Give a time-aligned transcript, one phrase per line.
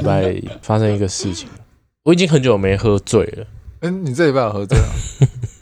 [0.00, 1.48] 礼拜发生一个事情，
[2.04, 3.46] 我已经很久没喝醉了。
[3.80, 4.90] 嗯，你这礼拜有喝醉啊？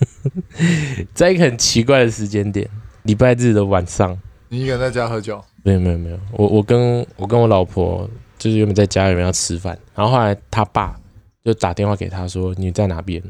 [1.14, 2.68] 在一个很奇怪的时间点，
[3.02, 5.42] 礼拜日的晚上，你一个人在家喝酒？
[5.62, 8.08] 没有没有没有，我我跟我跟我老婆
[8.38, 10.98] 就是原本在家里面要吃饭，然后后来他爸
[11.44, 13.22] 就打电话给他说，你在哪边？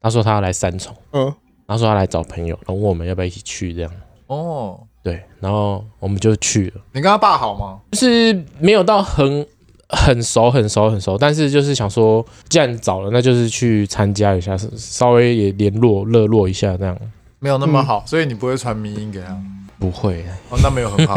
[0.00, 1.32] 他说他要来三重，嗯，
[1.66, 3.90] 他说他来找朋友，然后问我们要不要一起去这样。
[4.28, 6.80] 哦，对，然后我们就去了。
[6.92, 7.80] 你跟他爸好吗？
[7.92, 9.44] 就是没有到很
[9.88, 16.96] 很熟很熟很熟，但是就是想说，既然找了，那就是去参加一下，稍微也联络热络一下这样。
[17.38, 19.36] 没有那么好，嗯、所以你不会传迷音给他？
[19.78, 20.24] 不会。
[20.50, 21.16] 哦，那没有很好，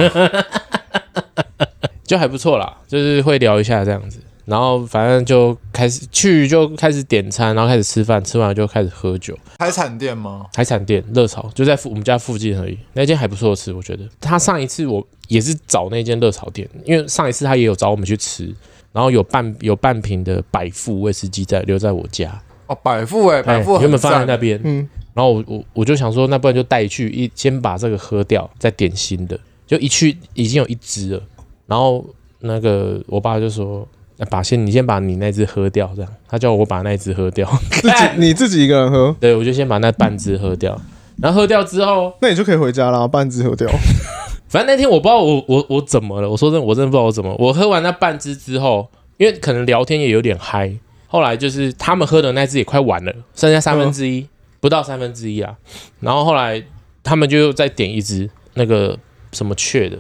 [2.04, 4.20] 就还不错啦，就是会聊一下这样子。
[4.49, 9.38] 然后反正就开始去，就开始点餐，然后开始吃饭，吃完就开始喝酒。
[9.60, 10.48] 海产店吗？
[10.55, 12.76] 海产店，热炒就在附我们家附近而已。
[12.93, 14.09] 那间还不错吃，我觉得。
[14.20, 18.51] 他上一次我也是找那间热炒店，因为上一次他也有找我们去吃，
[18.91, 22.41] 然后有半有半瓶的百富威士忌在留在我家。
[22.65, 24.90] 哦，百富哎，百富原本放在那边，嗯。
[25.13, 29.40] 然后我我我就想说，那不然就带去一先把这个喝掉，再点新的。
[29.68, 31.21] 就一去已经有一支了，
[31.68, 32.04] 然后
[32.40, 33.87] 那个我爸就说。
[34.25, 36.12] 把先，你先把你那只喝掉，这样。
[36.27, 39.15] 他叫我把那只喝掉， 自己你自己一个人喝。
[39.21, 40.79] 对，我就先把那半只喝掉，
[41.21, 43.67] 然后喝掉之后，那你就可以回家了，半只喝掉。
[44.49, 47.35] 反正那天我不知道我我我怎么了，我说真的，我真的不知道我怎么。
[47.37, 50.73] 我喝完那半只之后，因为可能聊天也有点嗨，
[51.07, 54.27] 后来就是他们喝的那只也快完了，剩下三分之一，
[54.59, 55.55] 不到三分之一啊。
[55.99, 56.62] 然后后来
[57.03, 58.97] 他们就再点一只那个
[59.31, 59.97] 什么雀的，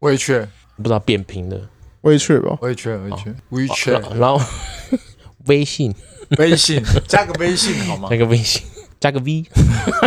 [0.00, 0.48] 微雀，
[0.78, 1.60] 不知道扁平的。
[2.02, 4.40] 微雀吧，微雀，微雀，微雀，然后
[5.46, 5.94] 微信，
[6.38, 8.08] 微信加个微信 好吗？
[8.10, 8.62] 加个微信，
[8.98, 9.44] 加个 V。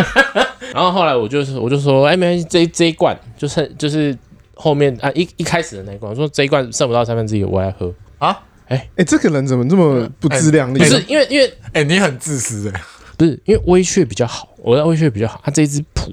[0.73, 4.17] 然后后来我就是，我就说，哎，没关系，这这一罐就是就是
[4.55, 8.39] 后面啊一一开始的那一罐，我说这一罐剩不到三分之一，我来喝啊。
[8.69, 10.79] 哎哎，这个人怎么这么不自量力？
[10.79, 12.81] 不是因为因为哎，你很自私哎，
[13.17, 16.11] 不是因为微雀比较好，我要微雀比较好，它这一支普。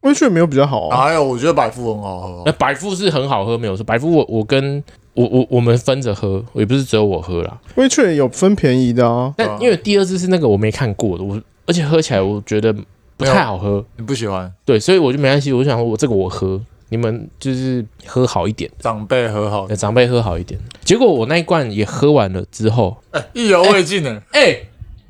[0.00, 1.04] 微雀没有比较好啊。
[1.04, 4.82] 还有我觉得百富很好喝，那百富是很好喝，没有说百富我我跟。
[5.14, 7.58] 我我我们分着喝，也不是只有我喝啦。
[7.74, 12.74] 威雀有分便宜的啊，但因为第二支是那个我没看过的，我而且喝起来我觉得
[13.16, 13.84] 不太好喝。
[13.96, 14.52] 你不喜欢？
[14.64, 15.52] 对，所以我就没关系。
[15.52, 20.58] 我就想说我这个我喝，你们就是喝好一点，长辈喝好，长辈喝好一点。
[20.82, 24.22] 结果我那一罐也喝完了之后，哎，意犹未尽呢。
[24.32, 24.56] 哎，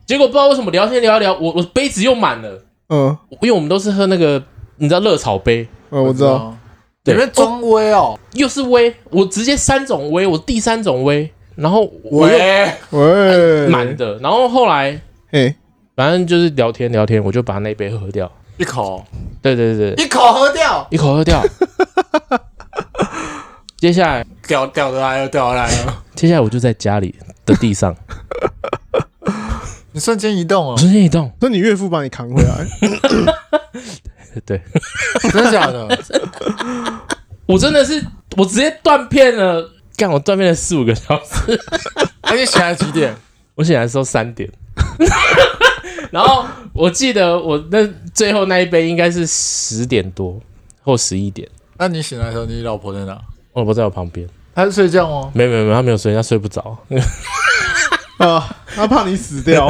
[0.04, 2.64] 结果不知道为什么聊天聊一聊，我我杯子又满了。
[2.88, 4.42] 嗯，因为我们都是喝那个，
[4.76, 5.66] 你知道热炒杯？
[5.90, 6.54] 嗯，我知道。
[7.04, 12.38] 里面装威哦，又是威，我直接三种威，我第三种威，然后我又
[12.90, 13.66] 喂。
[13.68, 15.00] 满的，然后后来
[15.32, 15.52] 哎，
[15.96, 18.30] 反正就是聊天聊天，我就把那杯喝掉。
[18.56, 19.04] 一口，
[19.40, 21.42] 对对对，一口喝掉，一口喝掉，
[23.78, 24.24] 接下来。
[24.46, 27.14] 掉掉的来了，掉的来了， 接下来我就在家里
[27.44, 27.96] 的地上，
[29.90, 32.66] 你瞬间移动哦，瞬间移动，那你岳父把你扛回来。
[34.40, 34.60] 对，
[35.30, 35.88] 真的假的？
[37.46, 38.02] 我真的是，
[38.36, 39.70] 我直接断片了。
[39.96, 41.60] 干，我断片了四五个小时。
[42.24, 43.14] 那你醒来几点？
[43.54, 44.50] 我醒来的时候三点。
[46.10, 50.40] 然后我记得我那最后那一杯应该是十点多
[50.82, 51.48] 或十一点。
[51.78, 53.18] 那你醒来的时候，你老婆在哪？
[53.52, 54.26] 我老婆在我旁边。
[54.54, 55.30] 她是睡觉吗？
[55.34, 56.78] 没有没有没有，她没有睡，她睡不着。
[58.18, 59.68] 啊，她怕你死掉。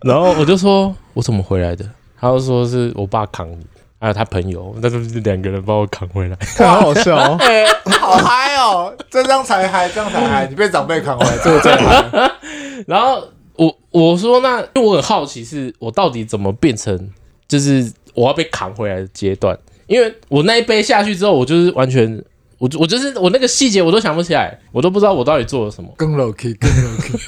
[0.00, 1.84] 然后我就说，我怎么回来的？
[2.20, 3.64] 他就说是我爸扛你，
[4.00, 7.66] 还有他朋友，那就是两个人把我扛回来， 好好笑哦，欸、
[7.98, 12.30] 好嗨哦，这样才嗨，这样才嗨，你被长辈扛回来，这个真嗨。
[12.86, 17.10] 然后我我说那，因为我很好奇，是我到底怎么变成
[17.48, 19.58] 就是我要被扛回来的阶段？
[19.86, 22.22] 因为我那一杯下去之后，我就是完全，
[22.58, 25.88] 我我就是我那个细节我都想不起来，我都不知道我到底做了什么。
[25.96, 27.18] 更 low key，更 low key。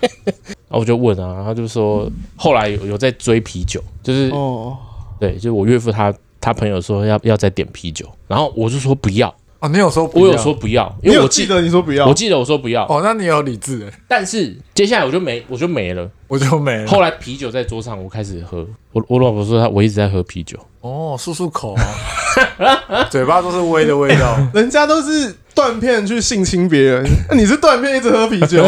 [0.68, 4.76] 然后我就问啊，他就说后来有有在追啤酒，就是哦，
[5.18, 10.24] 对，就是我岳父他他朋友说要要再点啤酒，然后我就说不要哦，你有说不要？
[10.24, 13.92] 我有说不要，因为我记得你说不要，我记得我说不要哦，那你有理智诶。
[14.08, 16.86] 但是接下来我就没我就没了，我就没了。
[16.86, 18.66] 后来啤酒在桌上，我开始喝。
[18.92, 24.36] 我我老婆说她我一直在喝啤酒哦，漱漱口啊， 嘴巴都是威的味道。
[24.54, 27.04] 人家都是断片去性侵别人，
[27.36, 28.64] 你是断片一直喝啤酒。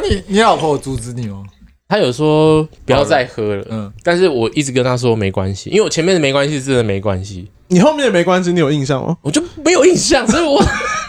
[0.00, 1.42] 那你你老婆有阻止你吗？
[1.86, 9.16] 她有说不要再喝了，嗯，但是我一直跟她说没关系，因为我前面的没关系真的没关系，你后面的没关系，你有印象吗？
[9.22, 10.60] 我就没有印象，所以我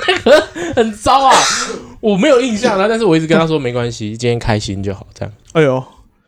[0.08, 0.40] 那个
[0.76, 1.34] 很糟啊，
[2.02, 5.34] 我没有印象啊，但是我一直跟他说没关系，今天开心就好，这样。
[5.54, 5.84] 哎呦，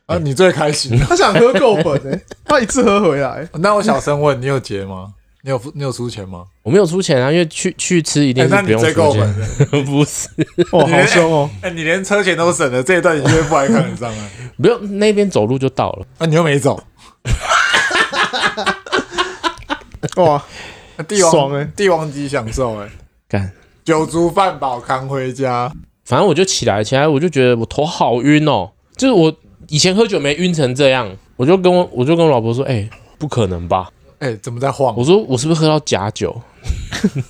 [0.06, 3.48] 啊，你最开心，他想喝够本诶，他一次喝回来。
[3.59, 5.13] 那我小声问你有结吗？
[5.48, 6.44] 你有付你有出钱吗？
[6.62, 9.36] 我没有出钱啊，因为去去吃一定是不用出钱。
[9.72, 10.28] 欸、 不是，
[10.74, 11.50] 哇， 好凶哦！
[11.62, 14.30] 哎、欸，你连车钱都省了，这一段你就会不爱看得上啊？
[14.62, 16.06] 不用，那边走路就到了。
[16.20, 16.84] 那、啊、你又没走。
[20.18, 20.44] 哇，
[21.08, 21.72] 帝王爽哎、欸！
[21.78, 22.92] 帝王级享受哎、欸！
[23.30, 23.50] 干
[23.86, 25.72] 酒足饭饱扛回家，
[26.04, 29.34] 反正我就起来，起来我就觉得我头好晕哦，就是我
[29.70, 33.88] 以前喝酒没晕成这样，我就跟我我就跟我老婆说，哎、欸，不可能吧？
[34.19, 34.96] 哎、欸，怎么在晃？
[34.98, 36.40] 我说我是不是喝到假酒？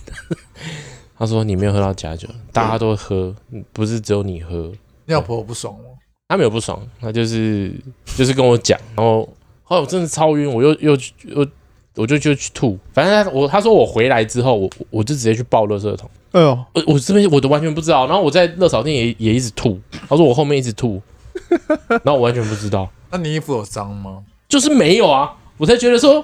[1.18, 3.36] 他说你没有喝到假酒，大家都喝，
[3.74, 4.72] 不是只有你喝。
[5.06, 5.82] 你老婆不爽吗？
[6.30, 7.74] 他没有不爽，他就是
[8.16, 9.28] 就是跟我讲，然后
[9.64, 11.48] 后来我真的超晕，我又又又
[11.96, 12.78] 我就就去吐。
[12.94, 16.10] 反正他我他说我回来之后，我我就直接去抱垃圾桶。
[16.32, 18.06] 哎呦，我我这边我都完全不知道。
[18.06, 19.80] 然后我在热炒店也也一直吐。
[20.08, 21.02] 他说我后面一直吐，
[21.90, 22.88] 然后我完全不知道。
[23.10, 24.24] 那你衣服有脏吗？
[24.48, 26.24] 就是没有啊，我才觉得说。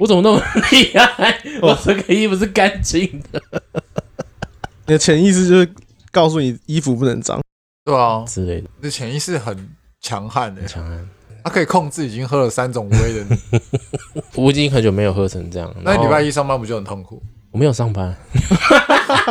[0.00, 0.42] 我怎么那么
[0.72, 1.40] 厉害？
[1.62, 3.40] 我这个衣服是干净的。
[4.86, 5.72] 你的潜意识就是
[6.10, 7.40] 告诉你衣服不能脏，
[7.84, 8.68] 对啊 之类的。
[8.78, 9.68] 你的潜意识很
[10.00, 11.08] 强悍的，强悍。
[11.44, 13.38] 他可以控制已经喝了三种威的你。
[14.34, 15.72] 我已经很久没有喝成这样。
[15.84, 17.22] 那礼拜一上班不就很痛苦？
[17.52, 18.12] 我没有上班。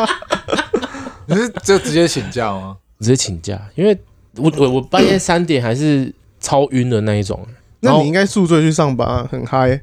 [1.27, 2.77] 你是就直接请假吗？
[3.01, 3.99] 直接请假，因为
[4.37, 6.09] 我我我半夜三点还是
[6.39, 7.45] 超晕的那一种。
[7.83, 9.79] 那你应该宿醉去上班啊，很嗨。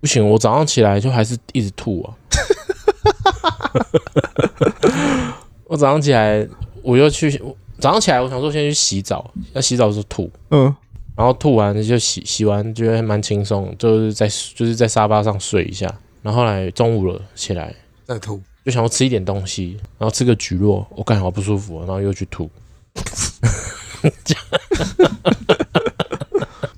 [0.00, 2.10] 不行，我早上起来就还是一直吐啊！
[5.66, 6.44] 我早上起来，
[6.82, 7.30] 我又去
[7.78, 10.74] 早上起来，我想说先去洗澡，要洗澡的时候吐，嗯，
[11.14, 14.26] 然后吐完就洗，洗完觉得还蛮轻松，就是在
[14.56, 15.86] 就是在沙发上睡一下，
[16.20, 17.72] 然后后来中午了起来
[18.04, 22.50] 再吐，就想要吃一点东西，然后吃个橘络，我感觉好不舒服，然后又去吐。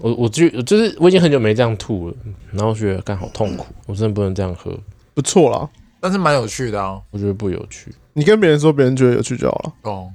[0.05, 2.15] 我我就就是我已经很久没这样吐了，
[2.53, 4.71] 然后觉得干好痛苦，我真的不能这样喝。
[5.15, 5.67] 不错啦，
[5.99, 7.01] 但是蛮有趣的啊。
[7.11, 9.73] 我觉得不有趣，你跟别人说，别人觉得有趣就好了。
[9.91, 10.11] 哦，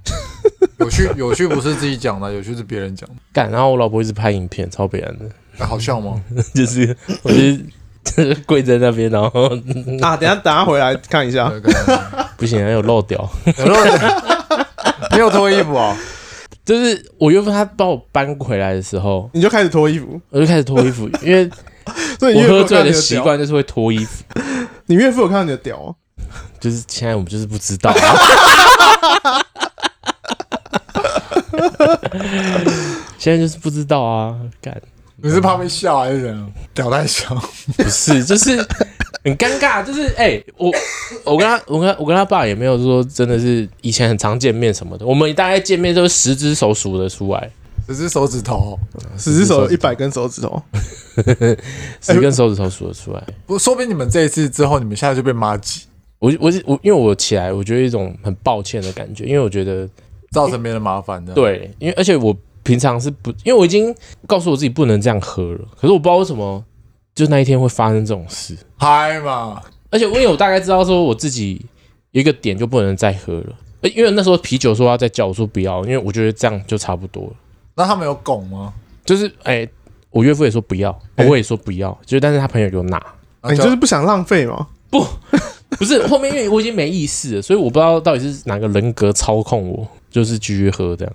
[0.77, 3.15] 有趣有趣不是自己讲的，有趣是别人讲的。
[3.33, 5.25] 干，然后我老婆一直拍影片，超北烂的。
[5.57, 6.24] 啊、好笑吗？
[6.53, 9.42] 就是我就是 跪在那边，然后
[10.03, 11.51] 啊，等下等下回来看一下。
[12.38, 13.27] 不行，还有漏掉，
[13.57, 13.94] 有漏掉。
[15.13, 15.97] 没有脱衣服啊。
[16.69, 21.50] 就是我岳父他把我搬回来的时候，你就开始脱衣服，我就开始脱衣服， 因为
[22.36, 24.24] 我喝醉的习惯就是会脱衣服。
[24.86, 25.95] 你岳父有看到你的屌吗？
[26.60, 27.98] 就是现在我们就是不知道，啊
[33.18, 34.36] 现在就是不知道啊！
[34.62, 34.80] 干，
[35.21, 36.51] 你是怕被笑还是怎样？
[36.74, 37.36] 屌太小？
[37.77, 38.66] 不是，就是。
[39.21, 40.71] 很尴尬，就是哎、欸，我
[41.25, 47.51] 我跟他，我跟他我跟他爸也没有说真的是以前很常见面什么的，我们大概见面都是十只手数得出来，
[47.86, 48.80] 十只手指头，
[49.18, 50.63] 十只手一百根手指头，
[52.00, 53.21] 十根手指头数得出来。
[53.45, 55.81] 不，说不定你们这一次之后，你们现在就被麻吉。
[56.19, 59.88] 我我我，因为我起来，我觉得一种很抱歉的感觉，因为我觉得
[60.31, 61.33] 造成别人麻烦的。
[61.33, 62.33] 对，因为而且我
[62.69, 63.95] 平常是不，因为我已经
[64.27, 66.63] 告诉我自己不能这样喝了，可是我不知道为什么。
[67.16, 69.62] 就那一天会发生这种事，嗨嘛！
[69.89, 71.60] 而且因为我大概知道说我自己
[72.12, 77.33] 有一个点就不能再喝了，因为那时候啤酒说要再叫，我说不要，因为我觉得这样就差不多了。
[77.76, 78.73] 那他们有拱吗？
[79.04, 79.69] 就是哎、欸，
[80.11, 80.97] 我岳父也说不要，
[81.28, 83.04] 我也说不要，就是但是他朋友就拿，
[83.49, 84.68] 你就是不想浪费吗？
[84.90, 85.06] 不，
[85.71, 91.14] 不是后面因为我已经没意识了，所以我不知道到底是哪个人格操控我，就是继续喝这样。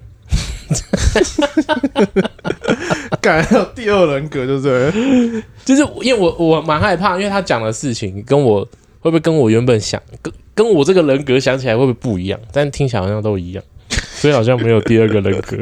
[3.21, 8.62] 感觉有第二人格，就是就是因为我我蛮害怕，因为他讲的事情跟我
[9.00, 12.38] 会不会跟我原本想跟跟我这个人格想起来会不会不一样？
[12.52, 15.56] 但听起来好像都一样，所以好像没有第二个人格。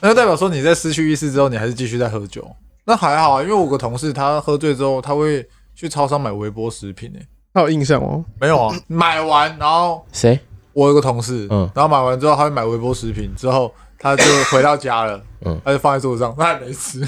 [0.00, 2.44] 那代表说你在失去意识之后，你还是继续在喝酒？
[2.84, 8.24] 那还好啊，因为我有个同事他喝醉之后，他会去超商买微波食品诶、欸，他有印象哦？
[8.40, 10.40] 没有啊，买完然后谁？
[10.72, 17.00] 我有个同事，嗯，然后买完之后他会买微波食品，之后他就回到家了，嗯，他就放在桌子上，他还没吃，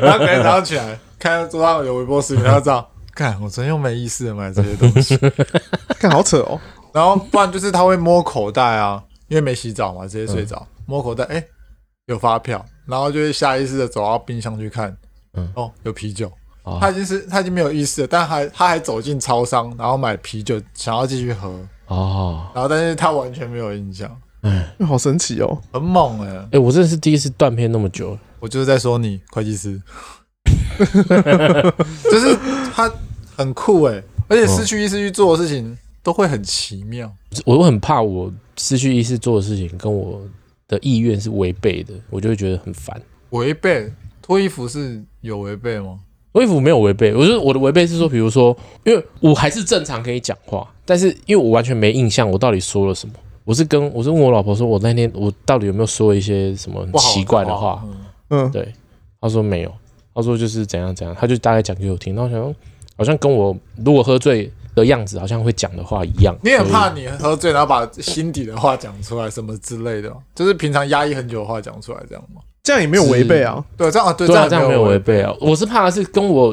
[0.00, 5.16] 然后隔天早上起来看到桌上有微波食品，他就知道， 看我真又没意思的买这些东西，
[6.00, 6.60] 看好扯哦。
[6.92, 11.44] 然后不然就是他会摸口袋啊，因为没洗澡嘛，直接睡着，嗯、摸口袋，哎，
[12.06, 14.96] 有发票，然后就会下意识的走到冰箱去看，
[15.34, 16.30] 嗯，哦，有啤酒，
[16.64, 21.54] 哦、他已经是他已经没有意识了，但还他还走进超商，然后买啤酒，想要继续喝。
[21.90, 24.08] 哦，然后但是他完全没有印象，
[24.42, 29.82] 哎，好神奇哦，很猛哎，哎，我真的是第一次断片那么久，我就是在说你会计师，
[30.78, 32.38] 就是
[32.72, 32.88] 他
[33.36, 37.12] 很酷哎，而且失去意识去做的事情都会很奇妙，
[37.44, 40.22] 我我很怕我失去意识做的事情跟我
[40.68, 43.02] 的意愿是违背的，我就会觉得很烦。
[43.30, 43.92] 违背？
[44.22, 45.98] 脱衣服是有违背吗？
[46.30, 53.14] 我衣服没有违背，我是我的违背是说，比如说，因为我还是正常可以讲话，但是因为我完全没印象，我到底说了什么。
[53.44, 57.80] 我是跟我是问我老婆说，我那天我到底有没有说一些什么很奇怪的话？
[58.30, 58.74] 嗯，对，
[59.20, 59.72] 她说没有，
[60.12, 62.16] 她说就是怎样怎样，她就大概讲给我听。
[62.16, 62.54] 然后我想
[62.96, 66.36] 好像跟我如果喝醉的样子，好像会讲的话一样。
[66.42, 72.40] 你很怕你喝醉，然后把心底的话讲出来，什么之类的，就是平常压抑很久的话讲出来，这样吗？
[72.64, 73.64] 这样也没有违背啊。
[73.76, 75.32] 对，这样对，对啊，这样没有违背啊。
[75.40, 76.52] 我是怕的是跟我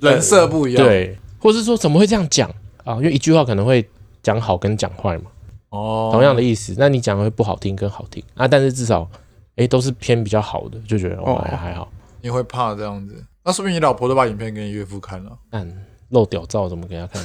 [0.00, 2.50] 人设不一样，对，或是说怎么会这样讲
[2.84, 2.94] 啊？
[2.96, 3.88] 因为一句话可能会
[4.22, 5.24] 讲好跟讲坏嘛。
[5.70, 8.46] 哦，同样的意思，那你讲的会不好听跟好听啊？
[8.48, 9.08] 但是至少，
[9.56, 11.90] 哎，都是偏比较好的，就觉得哦还还好。
[12.20, 13.24] 你会怕这样子？
[13.44, 15.30] 那说明你老婆都把影片给你岳父看了。
[15.50, 17.22] 嗯，露屌照怎么给他看？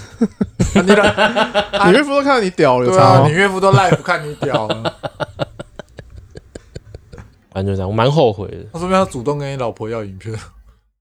[1.88, 4.96] 你岳父都看到你屌了，对啊，你岳父都 live 看你屌了。
[7.52, 8.58] 反正就这样，我蛮后悔的。
[8.74, 10.34] 那说明他主动跟你老婆要影片？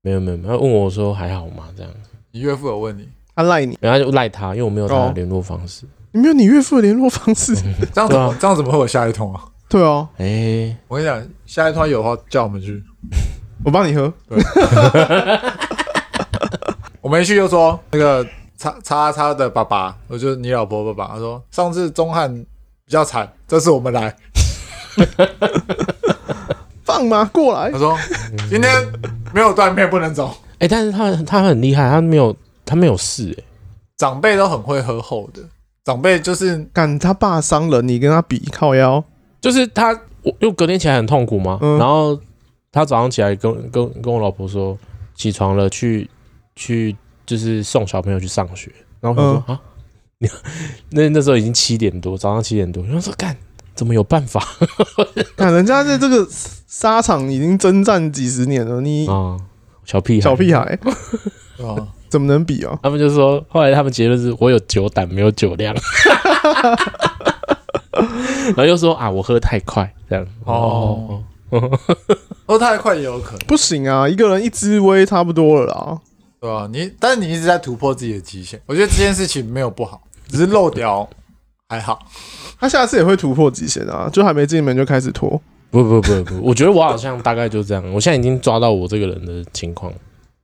[0.03, 1.69] 没有没有没有，他问我说还好吗？
[1.77, 1.93] 这样。
[2.33, 3.09] 你岳父有问你？
[3.35, 3.77] 他赖你？
[3.81, 5.85] 然后就赖他，因为我没有他的联络方式。
[6.13, 7.55] 你没有你岳父的联络方式，
[7.93, 9.43] 这样怎么这样怎么会有下一通啊？
[9.69, 12.81] 对啊，哎，我跟你讲，下一通有的话叫我们去，
[13.65, 14.13] 我帮你喝。
[14.29, 14.39] 对，
[17.03, 18.25] 我们一去就说那个
[18.57, 21.15] 叉叉叉的爸爸，我就是你老婆爸爸。
[21.15, 22.33] 他说上次钟汉
[22.85, 24.15] 比较惨，这次我们来，
[26.85, 27.73] 放马过来。
[27.73, 27.99] 他说
[28.49, 28.71] 今天
[29.33, 30.33] 没有断片不能走。
[30.61, 33.35] 哎，但是他他很厉害，他没有他没有事。
[33.39, 33.45] 哎，
[33.97, 35.43] 长辈都很会喝厚的。
[35.85, 39.05] 长辈就是干他爸伤了，你跟他比靠腰，
[39.39, 39.93] 就是他，
[40.23, 42.19] 我因为隔天起来很痛苦嘛，嗯、然后
[42.73, 44.79] 他早上起来跟跟跟我老婆说
[45.15, 46.09] 起床了，去
[46.57, 49.61] 去就是送小朋友去上学，然后我说、嗯、啊，
[50.17, 50.29] 你
[50.91, 53.37] 那那时候已经七点多，早上七点多，然后说干
[53.75, 54.43] 怎么有办法？
[55.37, 56.27] 看人家在这个
[56.67, 59.37] 沙场已经征战几十年了，你啊
[59.85, 60.79] 小屁孩小屁孩
[61.63, 61.93] 啊。
[62.15, 62.79] 怎么能比啊？
[62.81, 65.75] 他们就说，后来他们结论是我有酒胆，没有酒量。
[68.47, 71.21] 然后又说啊，我喝太快，这样哦，
[72.47, 73.41] 喝太快也有可能。
[73.49, 75.99] 不行啊，一个人一支威差不多了啦，
[76.41, 76.69] 对啊？
[76.73, 81.09] 你但是你一直在突破自己的极限，我觉得这件事情没有不好，只是漏掉
[81.69, 81.99] 还好。
[82.61, 85.43] 他下次也会突破极限啊，就还没进门就开始拖。
[85.73, 87.83] 不不不不，我觉得我好像大概就这样。
[87.93, 89.93] 我现在已经抓到我这个人的情况。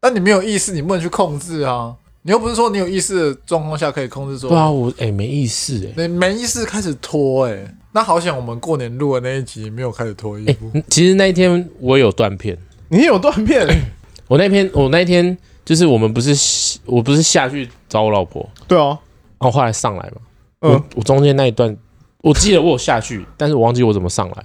[0.00, 1.94] 但你没有意识，你不能去控制啊！
[2.22, 4.48] 你又不是说你有意识的状况下可以控制说。
[4.48, 10.84] 对啊，我哎、欸、没意识哎、欸，你没意识开始脱哎、欸，那好想我们过年录的那一集没有开始脱衣服、欸。
[10.88, 12.56] 其实那一天我有断片，
[12.88, 13.66] 你有断片？
[14.26, 18.98] 我那天我那天就是我们不是我不是下去找我老婆，对啊，
[19.38, 20.20] 然后后来上来嘛，
[20.60, 21.76] 嗯，我，我中间那一段
[22.22, 24.44] 我记得我有下去，但是我忘记我怎么上来，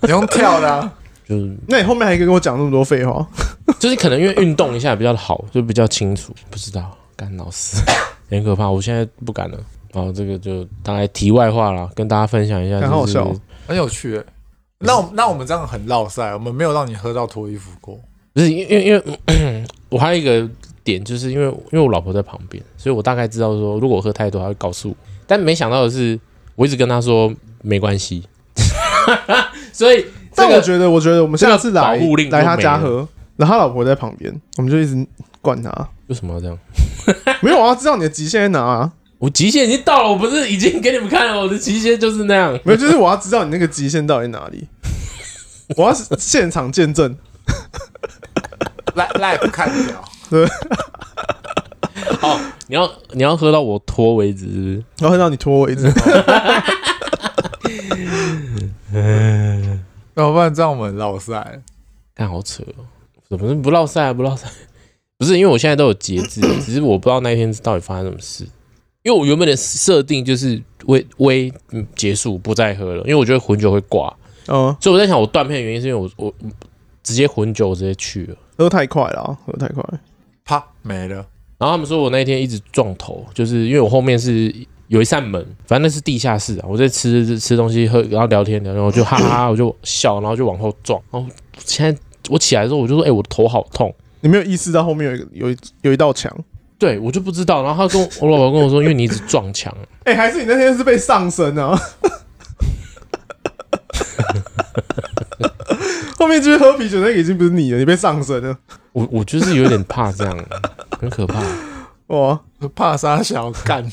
[0.02, 0.92] 你用跳的、啊。
[1.26, 3.26] 就是，那你后面还可以跟我讲那么多废话？
[3.80, 6.34] 就是可能因为运动一下比较好，就比较清楚。
[6.50, 7.76] 不知道，干老师，
[8.30, 8.68] 很可怕。
[8.68, 9.58] 我现在不敢了。
[9.92, 13.32] 然后这个就大概题外话了，跟大家分享一下，很好笑，
[13.66, 14.20] 很有趣。
[14.80, 17.98] 那我那我们这样很绕赛，我们没有让你喝到脱衣服过。
[18.32, 20.48] 不是因为因为因为 我还有一个
[20.82, 24.96] 点，就是因为因为我老婆在旁边，所以我大概知道说，如果我喝太多，她会告诉我。
[25.26, 26.18] 但没想到的是，
[26.56, 28.24] 我一直跟她说没关系，
[29.72, 30.04] 所以。
[30.34, 31.96] 但我觉得，我觉得我们下次来
[32.30, 35.06] 来他家喝，然后他老婆在旁边，我们就一直
[35.40, 35.70] 灌他。
[36.08, 36.58] 为什么要这样？
[37.40, 38.92] 没有，我要知道你的极限在哪啊！
[39.18, 42.52] 我极限已经到了，我不是已经给你们看了，我的极限就是那样。
[42.64, 44.66] 没有，就是我要知道你那个极限到底哪里。
[45.76, 47.16] 我要现场见证，
[48.94, 50.04] 来来不看表。
[50.28, 50.46] 对。
[52.20, 54.84] 好，你要你要喝到我脱为止是不是？
[55.00, 55.90] 我要喝到你脱为止。
[58.92, 59.70] 嗯。
[60.14, 61.60] 那 不然这样我们绕赛，
[62.14, 62.86] 看好扯哦！
[63.28, 64.12] 怎么不绕赛啊？
[64.12, 64.48] 不绕赛，
[65.18, 68.44] 不是因为我现在都有节制，只是我不知道那一天到底发生什么事。
[69.02, 71.52] 因为我原本的设定就是微微
[71.94, 74.14] 结束不再喝了，因为我觉得混酒会挂。
[74.46, 76.34] 嗯，所以我在想我断片的原因是因为我我
[77.02, 79.82] 直接混酒我直接去了，喝太快了，喝太快，
[80.44, 81.16] 啪没了。
[81.58, 84.54] 然后他们说我那一天一直撞头，就是因为我后面是。
[84.94, 86.66] 有一扇门，反正那是地下室啊。
[86.68, 91.02] 我在吃吃东西，喝，然后聊天，聊天，我就哈哈，我就笑，然后就往后撞。
[91.10, 91.28] 然后
[91.64, 96.32] 现在我起来的时候，我就说：“哎、欸，我的头好痛。”你没有意识到后面有一个有一有一道墙？
[96.78, 97.64] 对，我就不知道。
[97.64, 99.76] 然后他跟我，我老婆跟我说：“因为你一直撞墙。
[100.04, 101.76] ”哎，还是你那天是被上身啊？
[106.16, 108.56] 后面就是喝啤酒，那个已经不是你了，你被上身了。
[108.92, 110.44] 我我就是有点怕这样，
[111.00, 111.42] 很可怕。
[112.06, 113.84] 我怕杀小干，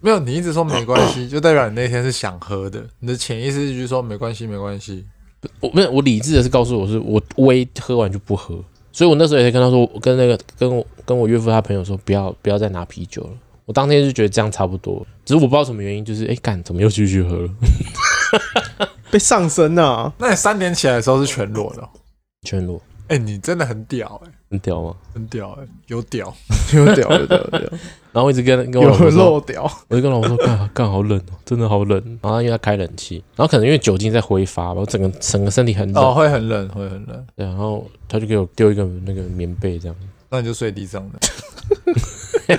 [0.00, 2.82] 没有，你一直说没关系，就代表你那天是想喝的。
[3.00, 5.04] 你的潜意识就是说没关系，没关系。
[5.60, 8.62] 我没有我理智的是告诉我是我微喝完就不喝，
[8.92, 13.30] 所以我那时候也在跟他说，跟那个跟我跟我岳父他朋友说，不要不要再拿啤酒了。
[13.66, 17.48] 我当天就觉得这样差不多，只是我不知道什么原因，就是哎干怎么又继续喝了，
[19.12, 20.12] 被上身啊！
[20.18, 21.88] 那你三点起来的时候是全裸的，
[22.42, 22.80] 全裸。
[23.08, 24.94] 哎、欸，你真的很屌哎、欸，很屌吗？
[25.14, 26.34] 很屌哎、欸， 有屌，
[26.74, 27.60] 有屌，有屌，有屌。
[28.12, 32.18] 然后我一直跟跟我老婆说，屌，我就跟老婆说，干干好冷哦，真的好冷。
[32.20, 37.26] 然后因为他开冷气，然后可能因为酒精在挥发吧，我整个整个身体很冷，哦，会很冷，会很冷。
[37.36, 39.96] 对，然后他就给我丢一个那个棉被这样，
[40.28, 42.58] 那你就睡地上的。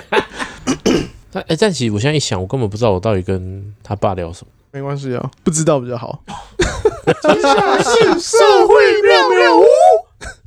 [1.30, 4.50] 但哎，但其实我现在一想，我根本不知道我到底跟他爸聊什么。
[4.70, 6.22] 没关系啊，不知道比较好。
[7.22, 9.64] 接下来是社会妙妙屋。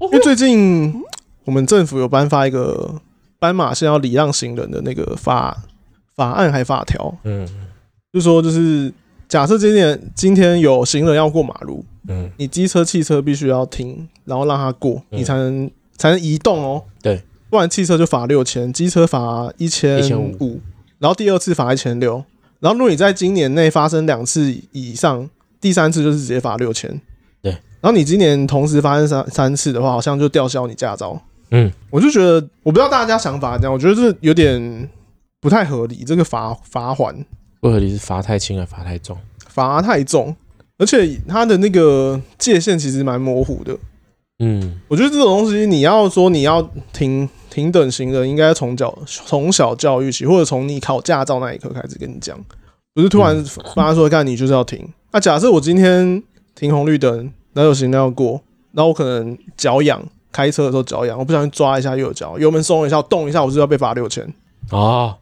[0.02, 1.04] 因为最近
[1.46, 3.02] 我们政府有颁发一个
[3.40, 5.64] 斑马线要礼让行人的那个法
[6.16, 7.48] 法案还法条，嗯，
[8.12, 8.92] 就说就是
[9.28, 20.00] 假设今天今天有行人要过马路，嗯，你机车汽车必须要停，然后让他过，你才能才能移动哦，对，不然汽车就罚六千，机车罚一千
[20.40, 20.60] 五，
[21.00, 22.24] 然后第二次罚一千六，
[22.60, 25.30] 然后如果你在今年内发生两次以上，
[25.62, 27.02] 第三次就是直接罚六千。
[27.82, 31.22] 然后你今年同时发生三三次的话，好像就吊销你驾照。
[31.56, 34.90] 嗯，我就觉得，我不知道大家想法这样，我觉得这有点
[35.40, 36.04] 不太合理。
[36.04, 37.26] 这个罚罚还
[37.62, 39.18] 不合理，是罚太轻还罚太重？
[39.48, 40.36] 罚太重，
[40.78, 43.78] 而且它的那个界限其实蛮模糊的。
[44.40, 52.38] 嗯，我觉得这种东西，你要说你要停停等行人，应该从小从小教育起，或者从你考驾照那一刻开始跟你讲，
[52.94, 53.42] 不是突然
[53.74, 54.88] 发说干你就是要停。
[55.12, 56.22] 那假设我今天
[56.54, 57.32] 停红绿灯。
[57.56, 58.42] 然后有行人要过，
[58.74, 60.06] 然后我可能脚痒，
[60.36, 64.22] 开车的时候脚痒，我不小心抓一下右脚，油门松一下，动一下，我是要被罚六千
[64.70, 65.16] 啊。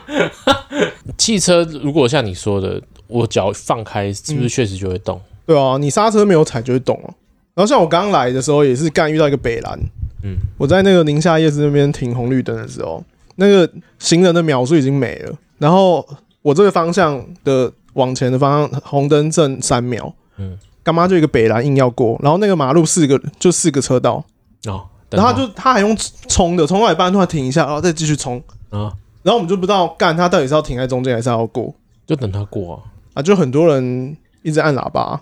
[1.16, 5.16] 汽车如果像你说的，我脚放开，是不是确实就会动？
[5.16, 7.08] 嗯、对啊，你刹车没有踩就会动哦。
[7.54, 9.80] 然后像我刚来的时候也是干遇到一个北兰，
[10.22, 13.02] 嗯，我在那个宁夏夜市那边停红绿灯的时候，
[13.36, 13.66] 那个
[13.98, 16.06] 行人的秒数已经没了，然后
[16.42, 17.72] 我这个方向的。
[17.94, 20.56] 往前的方向，红灯正三秒，嗯，
[20.90, 24.24] 干妈就一个北兰硬要过，然后那个马路四个就四个车道。
[24.66, 28.42] 哦，然后他就他还用冲的，冲到一半突然停一下，然后再继续冲。
[28.70, 31.72] 啊，然后我们就不知道干他到底是要停在中间还是要过，
[32.08, 32.82] 就等他过啊。
[33.14, 35.20] 啊，就很多人一直按喇叭，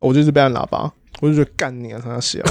[0.00, 2.42] 我就是被按喇叭，我就觉得干你啊，他写，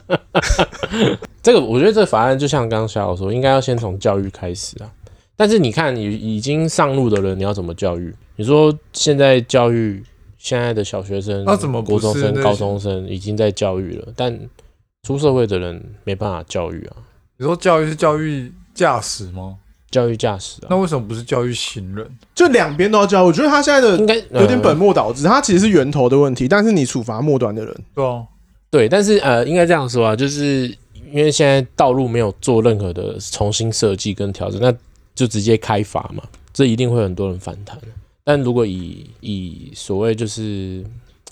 [1.42, 4.88] 这个我觉得这个法案就像刚刚小友说，应该要先从教育开始啊。
[5.36, 8.14] 但是你看，你已经上路的人，你要怎么教育？
[8.36, 10.02] 你说现在教育
[10.42, 14.36] 现在的小学生、那怎么国中生、高中生已经在教育了，但
[15.04, 16.96] 出社会的人没办法教育啊。
[17.36, 19.56] 你说教育是教育驾驶吗？
[19.88, 20.66] 教育驾驶啊？
[20.68, 22.04] 那为什么不是教育行人？
[22.34, 23.22] 就两边都要教。
[23.24, 27.74] 我觉得他现在的应该有点本末倒置，他其实是源头的问题，但是你处罚末端的人。
[27.94, 28.24] 对啊，
[28.68, 30.66] 对，但是呃，应该这样说啊，就是
[31.12, 34.74] 因为现在道路没有做任何的重新设计跟调整，那。
[35.14, 36.24] 就直接开罚嘛，
[36.54, 37.78] 这一定会很多人反弹。
[38.24, 40.84] 但如果以以所谓就是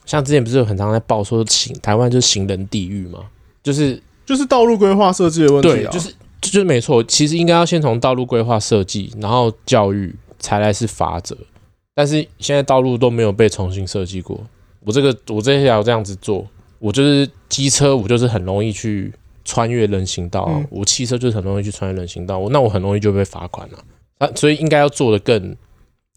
[0.04, 3.20] 像之前不是有很常在报说行台湾就是行人地狱嘛，
[3.62, 7.02] 就是就是道路规划设计的问题啊，对，就是就是没错。
[7.04, 11.36] 其实应该要先从道路规划设计，然后教育才来是法则。
[11.94, 14.40] 但是现在道路都没有被重新设计过，
[14.84, 16.46] 我这个我这条这样子做，
[16.78, 19.12] 我就是机车，我就是很容易去。
[19.42, 23.78] 穿越人行道，嗯、我汽车就是很容易去穿越人行道，我那我很容易就被罚款了
[24.18, 25.56] 啊，所以应该要做的更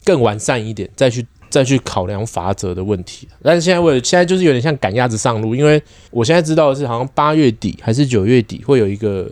[0.04, 3.26] 更完善一点，再去再去考量法则的问题。
[3.42, 9.30] 但是现在为了现在就是有点像赶鸭子上路，因为我现在知道的是，好像八月底还是九月底会有一个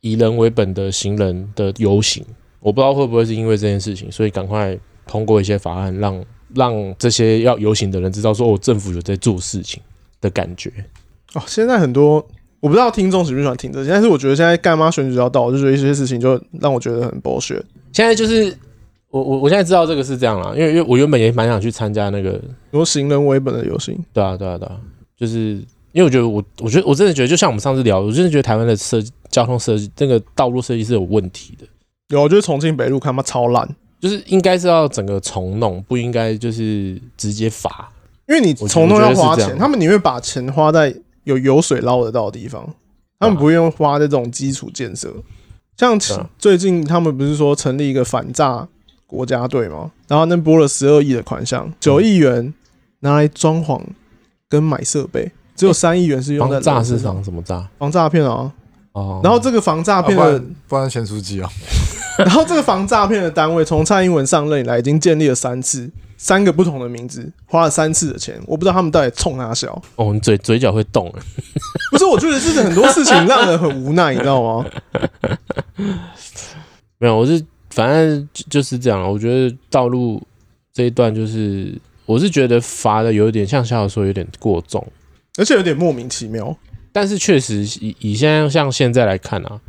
[0.00, 2.24] 以人为本的行人的游行，
[2.60, 9.82] 我不知道会不会是因为这件事情，所以赶快通过一些法案，让让这些要游行的人知道说，我政府有在做事情
[10.20, 10.72] 的感觉。
[11.34, 12.26] 哦，现在很多。
[12.60, 17.62] 我不知道听众喜不喜欢听这些，但是我觉得现在干妈选举要到，我就觉得一些事情就让我觉得很剥削。
[17.92, 18.56] 现在就是
[19.14, 22.40] 我我我现在知道这个是这样了，因为因为我原本也蛮想去参加那个
[22.72, 23.96] 由行人为本的游行。
[24.12, 24.76] 对啊对啊对啊，
[25.16, 29.00] 就是因为我觉得我我觉得我真的觉得，就像我们上次聊，我真的觉得台湾的设
[29.30, 31.66] 交通设计这个道路设计是有问题的。
[32.08, 33.68] 有，我觉得重庆北路他妈超烂，
[34.00, 37.92] 就是应该是要整个重弄，不应该就是直接罚，
[38.28, 40.94] 因为你重弄要花钱，他们宁愿把钱花在。
[41.24, 42.68] 有油水捞得到的地方，
[43.18, 45.10] 他们不愿意花这种基础建设。
[45.74, 45.98] 像
[46.38, 48.68] 最近他们不是说成立一个反诈
[49.14, 49.90] 国家队嘛？
[50.08, 52.52] 然后那拨了十二亿的款项，九亿元
[53.00, 53.80] 拿来装潢
[54.48, 57.22] 跟买设备，只有三亿元是用在诈市场。
[57.22, 57.68] 什么诈？
[57.78, 58.52] 防诈骗啊！
[58.92, 61.48] 哦，然后这个防诈骗的，不然钱书记啊。
[62.18, 69.82] 然后这个防诈骗的单位从蔡英文上任以来已经建立了三次，三个不同的名字，花了三次的钱，我不知道他们到底冲哪小。
[69.96, 71.22] 哦，你嘴嘴角会动哎。
[71.90, 74.64] 不是，我觉得这是很多事情让人很无奈，你知道吗？
[76.98, 79.02] 没有，我是反正就是这样。
[79.10, 80.22] 我觉得道路
[80.72, 84.86] 这一段就是，我是觉得罚的有点像小小说有点过重，
[85.36, 86.56] 而且有点莫名其妙。
[86.92, 89.60] 但是确实以以现在像现在来看啊。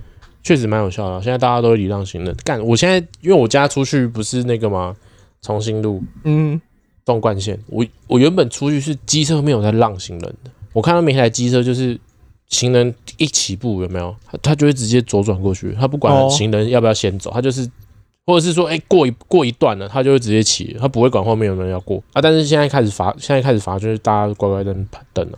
[0.43, 2.35] 确实蛮有效的，现在大家都会礼让行人。
[2.43, 4.95] 干，我现在因为我家出去不是那个吗？
[5.41, 6.61] 重新路，嗯，
[7.03, 7.59] 纵贯线。
[7.65, 11.99] 我我原本出去是机车没有在让行人的，我看到每台机车就是
[12.49, 14.15] 行人一起步有没有？
[14.23, 17.67] 他他就会直接左转过去，他不管行人要不要先走，他就是
[18.25, 22.21] 或者是说，哎、欸，过一过一段了，他就会直接骑，他不会管后面有没有人要过啊。
[22.21, 24.83] 但是现在开始罚，现在开始罚就是大家乖乖在那
[25.13, 25.37] 等了，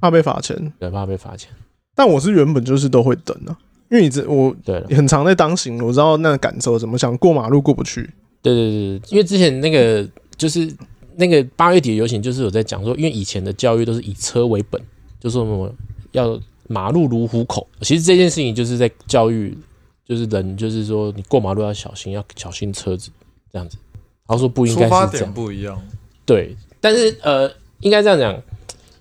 [0.00, 1.50] 怕被罚钱，对，怕被罚钱。
[1.94, 3.56] 但我是原本就是都会等啊。
[3.90, 8.02] 因为你这我对很常在当行，我知道那个感受怎么想过马路过不去。
[8.42, 10.70] 对对对，因为之前那个就是
[11.16, 14.80] 那个八月底的游行，就是有在讲说，因为以前的教育都是以车为本，
[15.18, 15.74] 就说什么
[16.12, 17.66] 要马路如虎口。
[17.80, 19.56] 其实这件事情就是在教育，
[20.08, 23.10] 就是人，就是说你过马路要小心，要小心车子
[23.52, 23.76] 这样子。
[24.26, 25.80] 然后说不应该是这样，出发点不一样。
[26.24, 28.42] 对，但是呃，应该这样讲，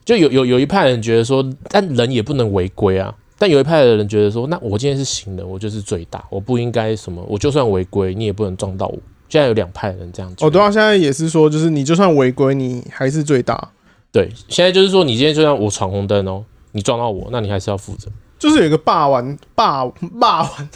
[0.05, 3.15] 就有有有一派人觉得说，但人也不能违规啊。
[3.39, 8.97] 但有一派的人觉得说，那我今天是行人，我就是最大，我不应该什么，我就算违规，你也不能撞到我。
[9.29, 10.43] 现在有两派人这样子。
[10.43, 13.71] 哦，对啊，现在也是说，就是你就算违规，你还是最大。
[14.11, 18.09] 对，现在就是说，你今天就算我闯红灯哦，你撞到我，那你还是要负责。
[18.39, 19.85] 就是有一个霸王霸
[20.19, 20.69] 霸王，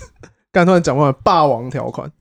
[0.51, 2.11] 刚才突然讲话霸王条款。